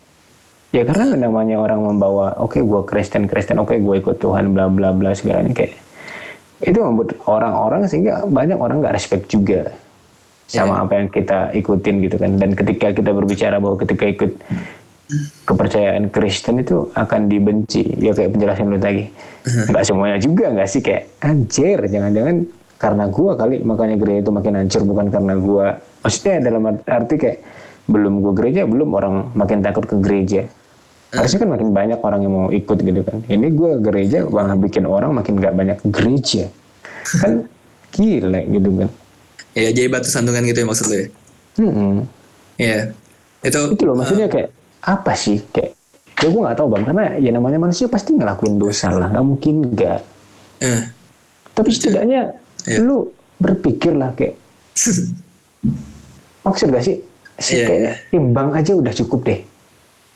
[0.69, 4.93] ya karena namanya orang membawa oke gue Kristen Kristen oke gue ikut Tuhan bla bla
[4.93, 5.73] bla segalanya kayak
[6.61, 9.73] itu membuat orang-orang sehingga banyak orang nggak respect juga
[10.45, 12.37] sama apa yang kita ikutin gitu kan.
[12.37, 14.31] Dan ketika kita berbicara bahwa ketika ikut
[15.45, 17.85] kepercayaan Kristen itu akan dibenci.
[18.01, 19.05] Ya kayak penjelasan lu tadi.
[19.45, 20.81] Nggak semuanya juga nggak sih?
[20.81, 22.35] Kayak anjir jangan-jangan
[22.75, 25.67] karena gua kali makanya gereja itu makin hancur bukan karena gua.
[26.01, 27.37] Maksudnya dalam arti kayak
[27.85, 30.49] belum gua gereja belum orang makin takut ke gereja.
[31.13, 33.21] Harusnya kan makin banyak orang yang mau ikut gitu kan.
[33.29, 36.49] Ini gua gereja malah bikin orang makin nggak banyak gereja.
[37.21, 37.45] Kan
[37.93, 38.89] gila gitu kan.
[39.53, 41.07] Ya jadi batu sandungan gitu ya maksud lu ya?
[41.61, 41.93] Mm-mm.
[42.59, 42.79] Iya.
[43.45, 44.49] Itu itu loh maksudnya kayak
[44.85, 45.41] apa sih?
[45.49, 45.73] Kayak
[46.15, 46.83] ya gue nggak tahu bang.
[46.85, 49.09] Karena ya namanya manusia pasti ngelakuin dosa lah.
[49.11, 50.01] Nggak mungkin enggak
[50.55, 50.81] Eh,
[51.51, 52.31] tapi setidaknya
[52.65, 52.81] Iya.
[52.81, 54.33] lu berpikir lah kayak
[56.47, 56.97] maksud gak sih?
[57.35, 59.39] Sih Iya, kayaknya imbang aja udah cukup deh.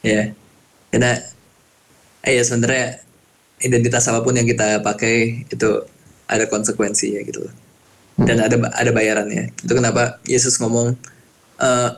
[0.01, 0.31] Ya
[0.89, 1.19] karena
[2.25, 3.03] eh, ya sebenarnya
[3.59, 5.69] identitas apa pun yang kita pakai itu
[6.25, 7.53] ada konsekuensinya gitu loh.
[8.19, 9.51] Dan ada ada bayarannya.
[9.59, 10.95] Itu kenapa Yesus ngomong
[11.59, 11.89] eh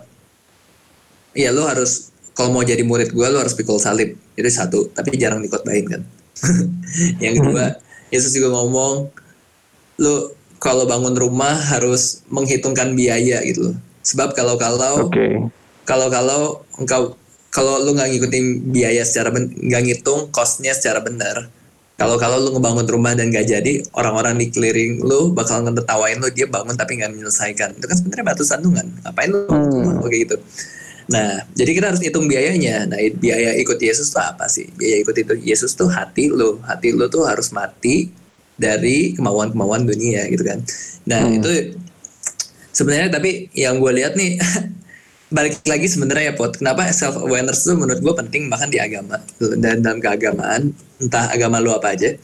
[1.31, 4.15] ya lu harus kalau mau jadi murid gue lu harus pikul salib.
[4.35, 6.01] Itu satu tapi jarang dikotbahin kan?
[7.23, 7.65] Yang kedua
[8.11, 9.07] Yesus juga ngomong
[10.01, 10.15] lu
[10.61, 13.71] kalau bangun rumah harus menghitungkan biaya gitu.
[13.71, 15.27] Loh sebab kalau kalau oke.
[15.85, 16.41] kalau kalau
[16.81, 17.13] engkau
[17.53, 21.51] kalau lu nggak ngikutin biaya secara ben- nggak ngitung costnya secara benar
[22.01, 26.33] kalau kalau lu ngebangun rumah dan gak jadi orang-orang di clearing lu bakal ngetawain lu
[26.33, 27.77] dia bangun tapi nggak menyelesaikan.
[27.77, 30.01] Itu kan sebenarnya batu sandungan ngapain lu Hmm.
[30.09, 30.35] kayak gitu
[31.11, 32.87] nah jadi kita harus hitung biayanya.
[32.87, 34.71] Nah biaya ikut Yesus tuh apa sih?
[34.79, 36.57] Biaya ikut itu Yesus tuh hati lu.
[36.63, 38.09] Hati lu tuh harus mati
[38.55, 40.63] dari kemauan-kemauan dunia gitu kan.
[41.05, 41.37] Nah Hmm.
[41.41, 41.51] itu
[42.71, 44.39] sebenarnya tapi yang gue lihat nih
[45.35, 46.55] balik lagi sebenarnya ya pot.
[46.55, 49.55] Kenapa self awareness itu menurut gue penting bahkan di agama gitu.
[49.59, 50.71] dan dalam keagamaan
[51.01, 52.15] entah agama lu apa aja.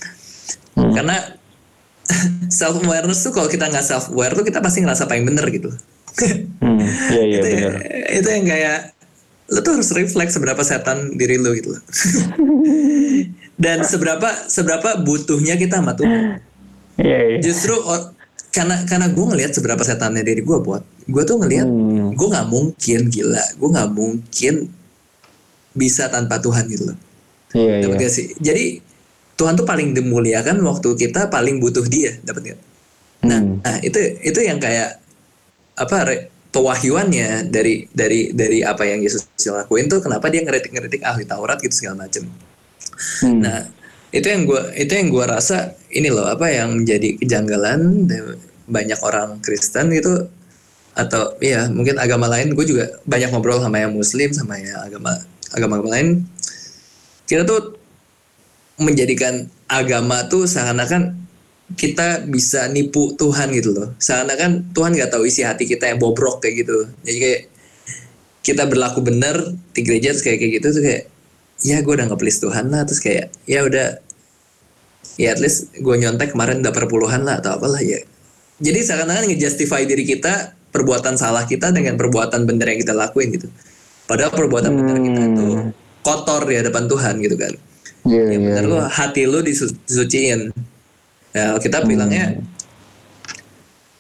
[0.78, 0.94] Hmm.
[0.94, 1.18] karena
[2.54, 5.72] self awareness tuh kalau kita nggak self aware tuh kita pasti ngerasa paling bener gitu.
[6.58, 6.82] Hmm,
[7.14, 7.74] iya iya itu, benar
[8.10, 8.80] itu yang kayak
[9.48, 11.82] lu tuh harus refleks seberapa setan diri lu gitu loh.
[13.58, 16.44] dan seberapa seberapa butuhnya kita sama Tuhan
[16.98, 18.12] iya iya justru o-
[18.50, 22.12] karena karena gue ngelihat seberapa setannya diri gue buat gue tuh ngelihat Hmm.
[22.12, 24.54] gue nggak mungkin gila gue nggak mungkin
[25.72, 26.98] bisa tanpa Tuhan gitu loh
[27.54, 28.66] iya dapat iya gak sih jadi
[29.34, 32.60] Tuhan tuh paling dimuliakan waktu kita paling butuh dia dapat gak
[33.24, 33.58] nah, Hmm.
[33.60, 35.02] nah itu itu yang kayak
[35.74, 36.26] apa re-
[36.58, 41.86] pewahyuannya dari dari dari apa yang Yesus lakuin tuh kenapa dia ngeritik-ngeritik ahli Taurat gitu
[41.86, 42.26] segala macem
[43.22, 43.46] Hmm.
[43.46, 43.62] Nah,
[44.10, 48.10] itu yang gua itu yang gua rasa ini loh apa yang jadi kejanggalan
[48.68, 50.28] banyak orang Kristen itu
[50.98, 55.14] atau ya mungkin agama lain gue juga banyak ngobrol sama yang Muslim sama yang agama
[55.54, 56.26] agama lain
[57.30, 57.78] kita tuh
[58.82, 61.14] menjadikan agama tuh seakan-akan
[61.76, 63.92] kita bisa nipu Tuhan gitu loh.
[64.00, 66.88] Seakan-akan Tuhan nggak tahu isi hati kita yang bobrok kayak gitu.
[67.04, 67.42] Jadi kayak
[68.40, 69.36] kita berlaku benar
[69.76, 71.04] di gereja terus kayak kayak gitu tuh kayak
[71.68, 72.88] ya gue udah nge-please Tuhan lah.
[72.88, 74.00] Terus kayak ya udah.
[75.18, 78.00] Ya at least gue nyontek kemarin udah perpuluhan lah atau apalah ya.
[78.64, 83.52] Jadi seakan-akan ngejustify diri kita perbuatan salah kita dengan perbuatan benar yang kita lakuin gitu.
[84.08, 85.48] Padahal perbuatan benar kita itu
[86.06, 87.54] kotor di hadapan Tuhan gitu kan.
[88.08, 90.56] Iya ya iya benar lu hati lu disu- disuciin
[91.36, 92.40] ya kita bilangnya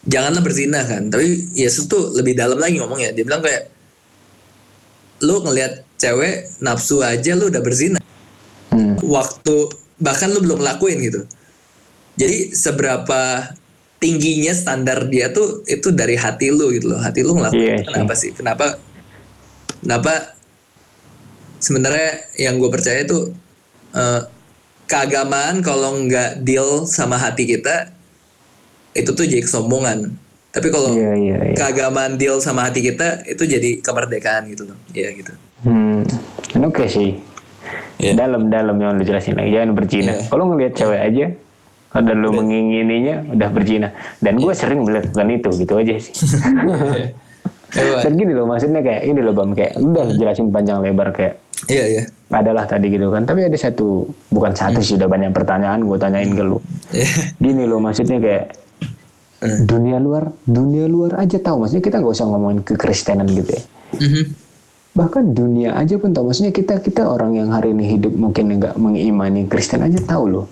[0.07, 1.11] janganlah berzina kan.
[1.11, 3.11] Tapi Yesus tuh lebih dalam lagi ngomongnya.
[3.11, 3.69] Dia bilang kayak
[5.27, 7.99] lu ngelihat cewek nafsu aja lu udah berzina.
[8.67, 8.99] Hmm.
[8.99, 11.23] waktu bahkan lu belum lakuin gitu.
[12.19, 13.53] Jadi seberapa
[13.97, 16.99] tingginya standar dia tuh itu dari hati lu gitu loh.
[16.99, 18.31] Hati lu ngelakuin itu kenapa sih.
[18.35, 18.65] kenapa
[19.81, 20.13] kenapa?
[21.57, 23.33] Sebenarnya yang gue percaya itu
[23.97, 24.21] eh,
[24.87, 27.91] keagamaan kalau nggak deal sama hati kita
[28.95, 30.15] itu tuh jadi kesombongan
[30.55, 34.79] tapi kalau iya iya iya keagamaan deal sama hati kita itu jadi kemerdekaan gitu loh
[34.95, 36.05] ya gitu Hmm,
[36.53, 37.17] oke sih.
[37.97, 38.13] Iya.
[38.13, 40.13] Dalam-dalam yang lu jelasin lagi, jangan berzina.
[40.13, 40.29] Iya.
[40.29, 41.25] Kalau ngelihat cewek aja,
[41.89, 43.89] kalau lu mengingininya udah berzina.
[44.21, 46.13] Dan gue sering melakukan itu, gitu aja sih.
[47.73, 47.97] Coba.
[48.05, 51.85] Dan gini loh, maksudnya kayak ini loh bang, kayak udah jelasin panjang lebar kayak iya
[51.89, 53.23] iya adalah tadi gitu kan.
[53.23, 56.59] Tapi ada satu, bukan satu sih, udah banyak pertanyaan gue tanyain ke lu.
[56.91, 57.07] Iya.
[57.39, 58.45] Gini loh, maksudnya kayak
[59.37, 59.69] Hmm.
[59.69, 61.61] dunia luar, dunia luar aja tahu.
[61.61, 63.63] Maksudnya kita nggak usah ngomongin kekristenan gitu ya.
[63.95, 64.23] Mhm.
[64.91, 68.81] bahkan dunia aja pun tahu maksudnya kita kita orang yang hari ini hidup mungkin nggak
[68.81, 70.45] mengimani Kristen aja tahu loh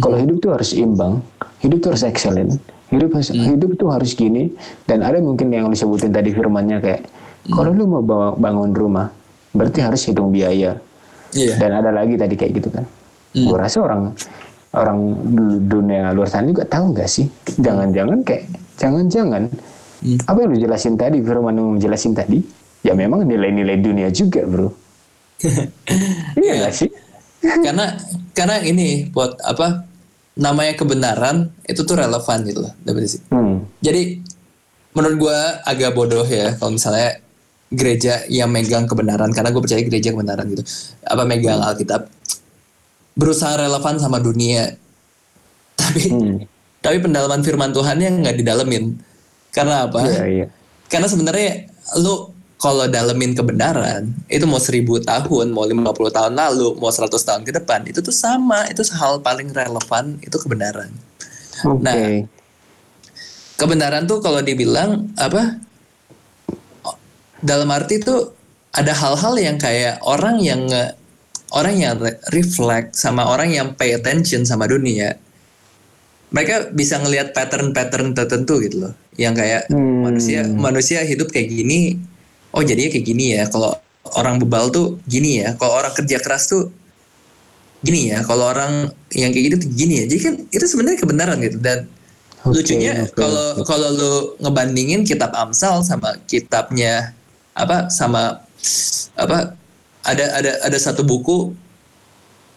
[0.00, 1.20] kalau hidup tuh harus imbang
[1.60, 2.56] hidup tuh harus excellent
[2.88, 4.56] hidup harus hidup tuh harus gini
[4.88, 7.12] dan ada mungkin yang lu sebutin tadi firmannya kayak
[7.52, 9.12] kalau lu mau bawa- bangun rumah
[9.54, 10.78] berarti harus hitung biaya.
[11.30, 11.54] Iya.
[11.58, 12.84] Dan ada lagi tadi kayak gitu kan.
[13.30, 14.14] Gue rasa orang
[14.74, 14.98] orang
[15.30, 17.26] du- dunia luar sana juga tahu nggak sih?
[17.58, 18.44] Jangan-jangan kayak
[18.78, 19.50] jangan-jangan
[20.00, 20.16] Hmm.
[20.24, 22.40] apa yang lu jelasin tadi firman yang jelasin tadi
[22.80, 24.72] ya memang nilai-nilai dunia juga bro.
[26.40, 26.88] Iya nggak sih?
[27.64, 28.00] Karena
[28.32, 29.84] karena ini buat apa
[30.40, 32.72] namanya kebenaran itu tuh relevan gitu loh
[33.28, 33.56] hmm.
[33.84, 34.24] jadi
[34.96, 37.20] menurut gua agak bodoh ya kalau misalnya
[37.70, 40.62] gereja yang megang kebenaran karena gue percaya gereja kebenaran gitu
[41.06, 42.10] apa megang Alkitab
[43.14, 44.74] berusaha relevan sama dunia
[45.80, 46.36] tapi Hmm.
[46.82, 48.98] tapi pendalaman firman Tuhannya nggak didalemin
[49.54, 50.46] karena apa iya iya
[50.90, 51.70] karena sebenarnya
[52.02, 57.42] lu kalau dalemin kebenaran itu mau seribu tahun, mau 50 tahun lalu, mau 100 tahun
[57.48, 60.92] ke depan itu tuh sama, itu hal paling relevan itu kebenaran.
[61.64, 61.80] Oke.
[61.80, 61.96] Nah,
[63.56, 65.56] kebenaran tuh kalau dibilang apa?
[67.40, 68.32] Dalam arti tuh
[68.70, 70.68] ada hal-hal yang kayak orang yang
[71.50, 75.18] orang yang re- reflect sama orang yang pay attention sama dunia.
[76.30, 78.92] Mereka bisa ngelihat pattern-pattern tertentu gitu loh.
[79.18, 80.06] Yang kayak Hmm.
[80.06, 81.98] manusia manusia hidup kayak gini.
[82.54, 83.50] Oh, jadinya kayak gini ya.
[83.50, 83.74] Kalau
[84.14, 85.58] orang bebal tuh gini ya.
[85.58, 86.70] Kalau orang kerja keras tuh
[87.82, 88.22] gini ya.
[88.22, 90.04] Kalau orang yang kayak gitu tuh gini ya.
[90.06, 91.90] Jadi kan itu sebenarnya kebenaran gitu dan
[92.40, 93.68] Oke, lucunya kalau oke.
[93.68, 97.12] kalau lu ngebandingin kitab Amsal sama kitabnya
[97.54, 98.42] apa sama
[99.18, 99.54] apa
[100.06, 101.52] ada ada ada satu buku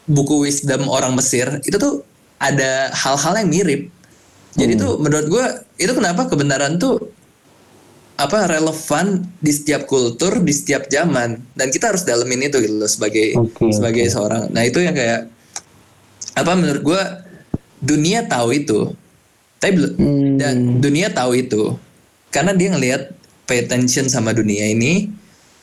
[0.07, 2.03] buku wisdom orang Mesir itu tuh
[2.39, 3.81] ada hal-hal yang mirip.
[4.53, 5.45] Jadi tuh menurut gua
[5.79, 7.09] itu kenapa kebenaran tuh
[8.13, 11.39] apa relevan di setiap kultur di setiap zaman.
[11.55, 14.51] Dan kita harus dalemin itu gitu loh sebagai Oke, sebagai seorang.
[14.51, 15.31] Nah itu yang kayak
[16.37, 17.01] apa menurut gua
[17.79, 18.79] dunia tahu itu.
[19.57, 20.35] Tapi Hmm.
[20.35, 21.79] dan dunia tahu itu.
[22.27, 23.22] Karena dia ngelihat
[23.53, 25.13] pay attention sama dunia ini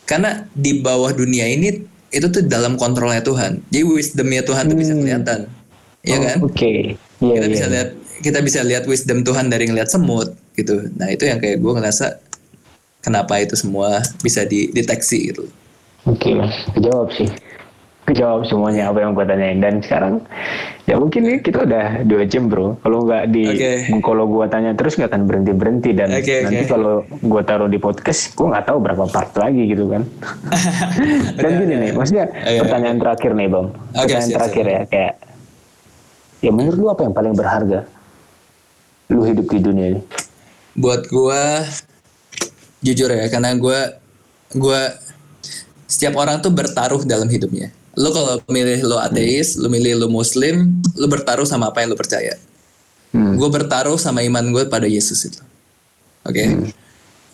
[0.07, 1.83] karena di bawah dunia ini
[2.15, 5.03] itu tuh dalam kontrolnya Tuhan jadi wisdomnya Tuhan tuh bisa Hmm.
[5.03, 5.39] kelihatan
[6.07, 6.95] ya Oh, kan Oke.
[7.19, 7.51] Iya, kita iya.
[7.51, 7.89] bisa lihat
[8.21, 12.23] kita bisa lihat wisdom Tuhan dari ngeliat semut gitu nah itu yang kayak gue ngerasa
[13.01, 15.51] kenapa itu semua bisa dideteksi gitu
[16.09, 16.57] Oke, Mas.
[16.73, 17.29] Kejawab sih.
[18.11, 19.63] Kejawab semuanya apa yang gue tanyain.
[19.63, 20.19] Dan sekarang,
[20.83, 22.75] ya mungkin ini kita udah dua jam bro.
[22.83, 23.73] Kalau nggak di, Oke.
[24.03, 25.91] kalau gue tanya terus nggak akan berhenti berhenti.
[25.95, 29.87] Dan Oke, nanti kalau gue taruh di podcast, gue nggak tahu berapa part lagi gitu
[29.87, 30.03] kan.
[31.43, 33.67] Dan gini nih, maksudnya Oke, pertanyaan terakhir nih bang.
[33.95, 34.75] Pertanyaan siap, terakhir siap.
[34.75, 35.15] ya, kayak,
[36.43, 37.81] ya menurut lu apa yang paling berharga?
[39.15, 40.03] Lu hidup di dunia ini.
[40.71, 41.43] buat gue
[42.81, 43.79] jujur ya karena gue
[44.55, 44.81] gue
[45.91, 50.79] setiap orang tuh bertaruh dalam hidupnya lo kalau milih lo ateis lo milih lo muslim
[50.95, 52.37] lo bertaruh sama apa yang lo percaya.
[53.11, 53.35] Hmm.
[53.35, 55.43] gue bertaruh sama iman gue pada Yesus itu.
[56.23, 56.47] Oke?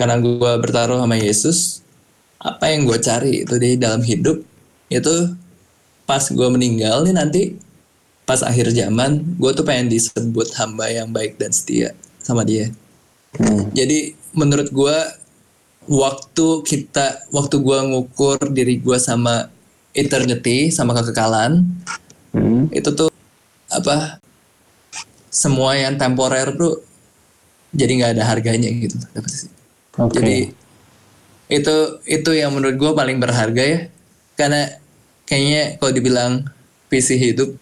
[0.01, 1.85] Karena gue bertaruh sama Yesus
[2.41, 4.41] apa yang gue cari itu di dalam hidup
[4.89, 5.15] itu
[6.09, 7.43] pas gue meninggal nih nanti
[8.25, 11.93] pas akhir zaman gue tuh pengen disebut hamba yang baik dan setia
[12.25, 12.73] sama dia.
[13.37, 13.69] Hmm.
[13.77, 14.97] jadi menurut gua
[15.85, 19.53] waktu kita waktu gua ngukur diri gua sama
[19.97, 21.65] eternity sama kekekalan
[22.37, 22.69] Hmm.
[22.69, 23.09] itu tuh
[23.73, 24.21] apa
[25.33, 26.85] semua yang temporer tuh
[27.73, 28.93] jadi nggak ada harganya gitu.
[29.97, 30.21] Oke.
[30.21, 30.53] Jadi
[31.49, 33.81] itu itu yang menurut gua paling berharga ya
[34.37, 34.69] karena
[35.25, 36.33] kayaknya kalau dibilang
[36.93, 37.57] visi hidup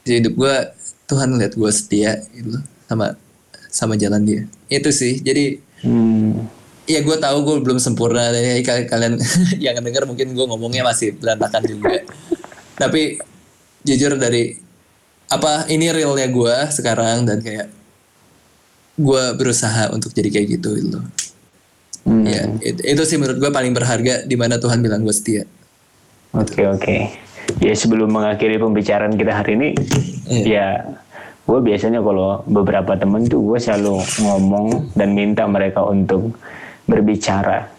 [0.00, 0.72] visi hidup gua
[1.04, 2.56] Tuhan lihat gua setia gitu
[2.88, 3.20] sama
[3.68, 4.40] sama jalan dia
[4.72, 6.48] itu sih jadi Hmm.
[6.84, 9.14] Ya gue tahu gue belum sempurna ya, kal- kalian
[9.64, 12.04] yang dengar mungkin gue ngomongnya masih berantakan juga
[12.74, 13.18] tapi
[13.82, 14.58] jujur dari
[15.26, 17.68] apa ini realnya gue sekarang dan kayak
[18.94, 21.02] gue berusaha untuk jadi kayak gitu loh.
[22.04, 22.20] Hmm.
[22.22, 25.48] ya it- itu sih menurut gue paling berharga di mana Tuhan bilang gue setia
[26.32, 26.96] Oke oke.
[27.60, 29.68] Ya sebelum mengakhiri pembicaraan kita hari ini,
[30.26, 30.42] Iya.
[30.42, 30.66] ya
[31.40, 36.34] gue biasanya kalau beberapa temen tuh gue selalu ngomong dan minta mereka untuk
[36.88, 37.70] berbicara.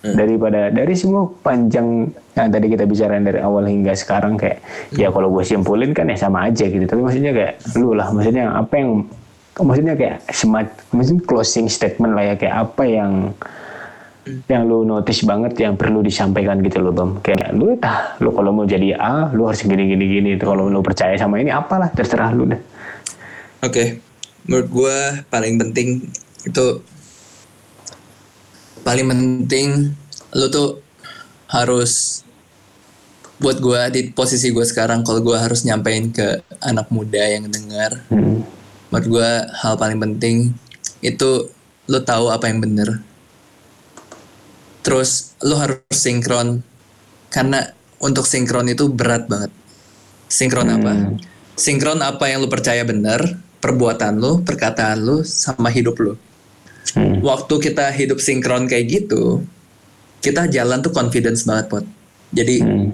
[0.00, 4.64] Daripada dari semua panjang yang tadi kita bicarain dari awal hingga sekarang kayak
[4.96, 6.88] ya kalau gue simpulin kan ya sama aja gitu.
[6.88, 9.04] Tapi maksudnya kayak lu lah maksudnya apa yang
[9.60, 13.12] maksudnya kayak semat maksudnya closing statement lah ya kayak apa yang
[14.48, 18.56] yang lu notice banget yang perlu disampaikan gitu loh bang kayak lu tah lu kalau
[18.56, 20.30] mau jadi A lu harus gini gini gini.
[20.40, 22.60] Kalau lu percaya sama ini apalah terserah lu deh.
[23.60, 24.00] Oke,
[24.48, 24.96] menurut gue
[25.28, 26.08] paling penting
[26.48, 26.64] itu
[28.82, 29.92] paling penting
[30.34, 30.80] lu tuh
[31.50, 32.22] harus
[33.40, 38.04] buat gue di posisi gue sekarang kalau gue harus nyampein ke anak muda yang dengar
[38.12, 38.44] Hmm.
[38.92, 39.30] menurut gue
[39.64, 40.52] hal paling penting
[41.00, 41.48] itu
[41.90, 43.02] lu tahu apa yang bener.
[44.84, 46.62] Terus lu harus sinkron
[47.32, 47.72] karena
[48.02, 49.50] untuk sinkron itu berat banget.
[50.30, 51.18] Sinkron apa?
[51.58, 56.16] Sinkron apa yang lu percaya bener perbuatan lu perkataan lu sama hidup lu
[56.90, 57.22] Hmm.
[57.22, 59.44] waktu kita hidup sinkron kayak gitu
[60.20, 61.84] kita jalan tuh confidence banget pot.
[62.34, 62.92] Jadi Hmm.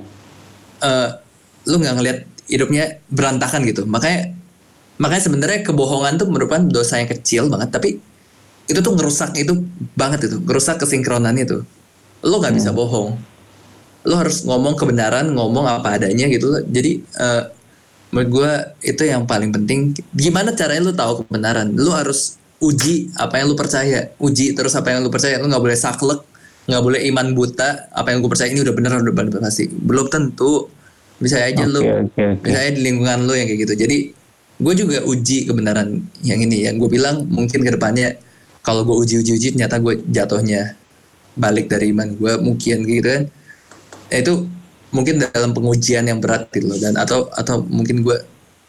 [0.83, 1.09] eh,
[1.67, 3.83] lu nggak ngeliat hidupnya berantakan gitu.
[3.89, 4.31] Makanya
[5.03, 8.01] makanya sebenarnya kebohongan tuh merupakan dosa yang kecil banget tapi
[8.67, 9.63] itu tuh ngerusak itu
[9.95, 11.63] banget itu ngerusak kesinkronan itu
[12.23, 13.19] lu nggak bisa bohong.
[14.07, 16.63] Lu harus ngomong kebenaran ngomong apa adanya gitu.
[16.71, 17.43] Jadi eh,
[18.15, 18.51] menurut gue
[18.87, 19.93] itu yang paling penting.
[20.15, 21.75] Gimana caranya lu tahu kebenaran?
[21.75, 24.11] Lu harus uji apa yang lu percaya.
[24.17, 25.37] Uji terus apa yang lu percaya.
[25.41, 26.21] Lu nggak boleh saklek
[26.67, 29.71] nggak boleh iman buta apa yang gue percaya ini udah benar udah benar pasti.
[29.71, 30.71] Belum tentu.
[31.17, 32.45] Bisa aja lu Oke, oke, oke.
[32.45, 33.75] bisa aja di lingkungan lu yang kayak gitu.
[33.87, 33.99] Jadi
[34.57, 38.21] gue juga uji kebenaran yang ini yang gue bilang mungkin ke depannya
[38.61, 40.77] kalau gue uji uji uji ternyata gue jatuhnya
[41.37, 43.23] balik dari iman gue mungkin gitu kan.
[44.13, 44.35] Ya itu
[44.93, 48.17] mungkin dalam pengujian yang berat gitu loh dan atau atau mungkin gue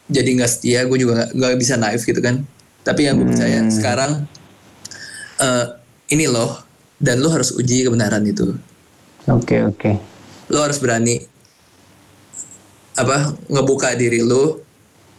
[0.08, 2.44] jadi nggak setia gue juga nggak bisa naif gitu kan
[2.88, 4.24] tapi yang gue percaya sekarang
[5.38, 5.66] eh,
[6.16, 6.56] ini loh
[6.98, 8.56] dan lo harus uji kebenaran itu
[9.28, 9.92] Oke, oke.
[10.48, 11.20] lo harus berani
[12.96, 14.64] apa ngebuka diri lo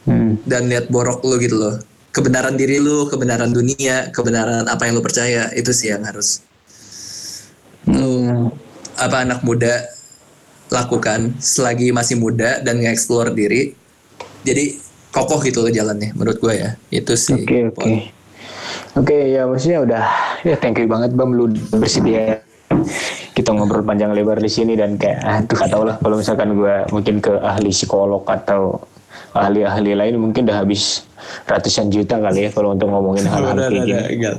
[0.09, 0.41] Hmm.
[0.49, 1.77] dan lihat borok lo gitu loh
[2.17, 6.41] kebenaran diri lo kebenaran dunia kebenaran apa yang lo percaya itu sih yang harus
[7.85, 8.49] Hmm.
[8.97, 9.85] apa anak muda
[10.73, 13.77] lakukan selagi masih muda dan nge-explore diri
[14.49, 14.81] jadi
[15.11, 16.71] kokoh gitu loh jalannya menurut gue ya.
[16.89, 17.93] Itu sih Oke oke.
[18.97, 20.05] Oke ya maksudnya udah
[20.43, 22.41] ya thank you banget Bam lu bersedia
[23.33, 26.59] kita ngobrol panjang lebar di sini dan kayak ah tuh gak tau lah kalau misalkan
[26.59, 28.83] gue mungkin ke ahli psikolog atau
[29.33, 31.07] ahli-ahli lain mungkin udah habis
[31.47, 34.31] ratusan juta kali ya kalau untuk ngomongin hal-hal kayak gini.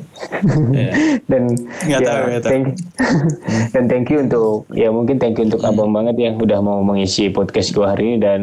[1.32, 1.44] dan
[1.88, 2.50] Nggak ya tahu, tahu.
[2.52, 2.66] thank
[3.74, 7.32] dan thank you untuk ya mungkin thank you untuk abang banget ya udah mau mengisi
[7.32, 8.42] podcast gue hari ini dan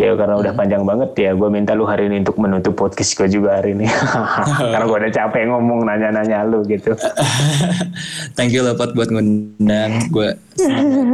[0.00, 3.28] ya karena udah panjang banget ya gue minta lu hari ini untuk menutup podcast gue
[3.28, 3.84] juga hari ini
[4.72, 6.96] karena gue udah capek ngomong nanya-nanya lu gitu
[8.36, 10.08] Thank you Lepot buat ngundang.
[10.08, 10.32] Gue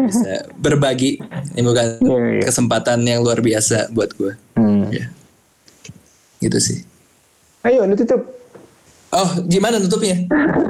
[0.07, 1.19] bisa berbagi.
[1.53, 2.43] Ini bukan Iya, iya.
[2.45, 4.33] kesempatan yang luar biasa buat gue.
[4.55, 4.85] hmm.
[4.89, 5.05] Ya.
[6.39, 6.79] Gitu sih.
[7.63, 8.23] ayo lu tutup
[9.09, 10.15] Oh, gimana nutupnya?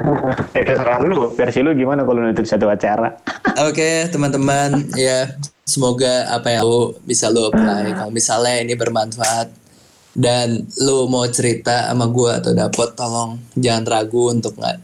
[0.55, 3.13] ya terserah lu versi lu gimana kalau nutup satu acara
[3.59, 5.29] Oke, teman-teman, ya
[5.67, 7.83] semoga apa yang lu bisa lu apply.
[7.97, 9.47] Kalau misalnya ini bermanfaat
[10.17, 10.47] dan
[10.81, 13.31] lu mau cerita sama gua atau dapet, tolong
[13.63, 14.77] jangan ragu untuk nggak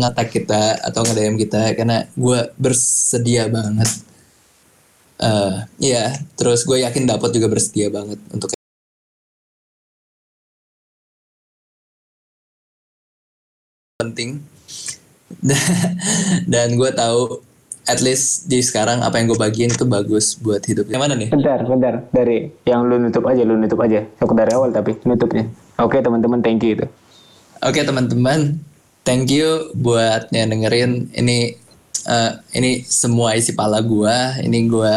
[0.00, 3.90] ngatak kita atau nge-DM kita karena gua bersedia banget.
[5.22, 6.04] eh ya,
[6.38, 8.50] terus gue yakin dapet juga bersedia banget untuk
[14.02, 14.42] penting
[16.52, 17.51] dan gue tahu
[17.86, 20.86] at least di sekarang apa yang gue bagiin itu bagus buat hidup.
[20.86, 21.28] Yang mana nih?
[21.34, 21.94] Bentar bentar.
[22.14, 24.06] Dari yang lu nutup aja lu nutup aja.
[24.22, 25.50] Aku dari awal tapi nutupnya.
[25.82, 26.86] Oke teman-teman thank you itu.
[27.62, 28.62] Oke teman-teman
[29.02, 31.10] thank you buat yang dengerin.
[31.10, 31.38] Ini
[32.06, 34.94] eh, ini semua isi pala gue ini gue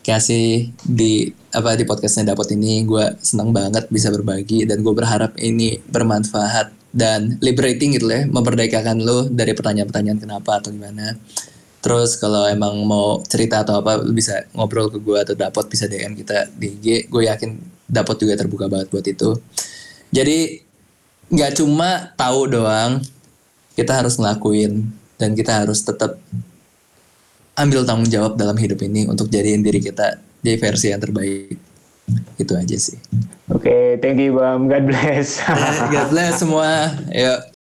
[0.00, 2.86] kasih di apa di podcastnya dapat ini.
[2.86, 8.98] Gue senang banget bisa berbagi dan gue berharap ini bermanfaat dan liberating gitu ya, memperdekakan
[9.02, 11.14] lo dari pertanyaan-pertanyaan kenapa atau gimana.
[11.80, 15.88] Terus kalau emang mau cerita atau apa lu bisa ngobrol ke gue atau dapat bisa
[15.88, 17.56] DM kita di IG gue yakin
[17.88, 19.40] dapat juga terbuka banget buat itu.
[20.12, 20.60] Jadi
[21.30, 23.00] nggak cuma tahu doang
[23.78, 26.20] kita harus ngelakuin dan kita harus tetap
[27.56, 31.69] ambil tanggung jawab dalam hidup ini untuk jadiin diri kita di versi yang terbaik
[32.40, 32.98] itu aja sih.
[33.50, 35.42] Oke thank you bam god bless.
[35.94, 36.94] God bless semua.
[37.12, 37.59] Yuk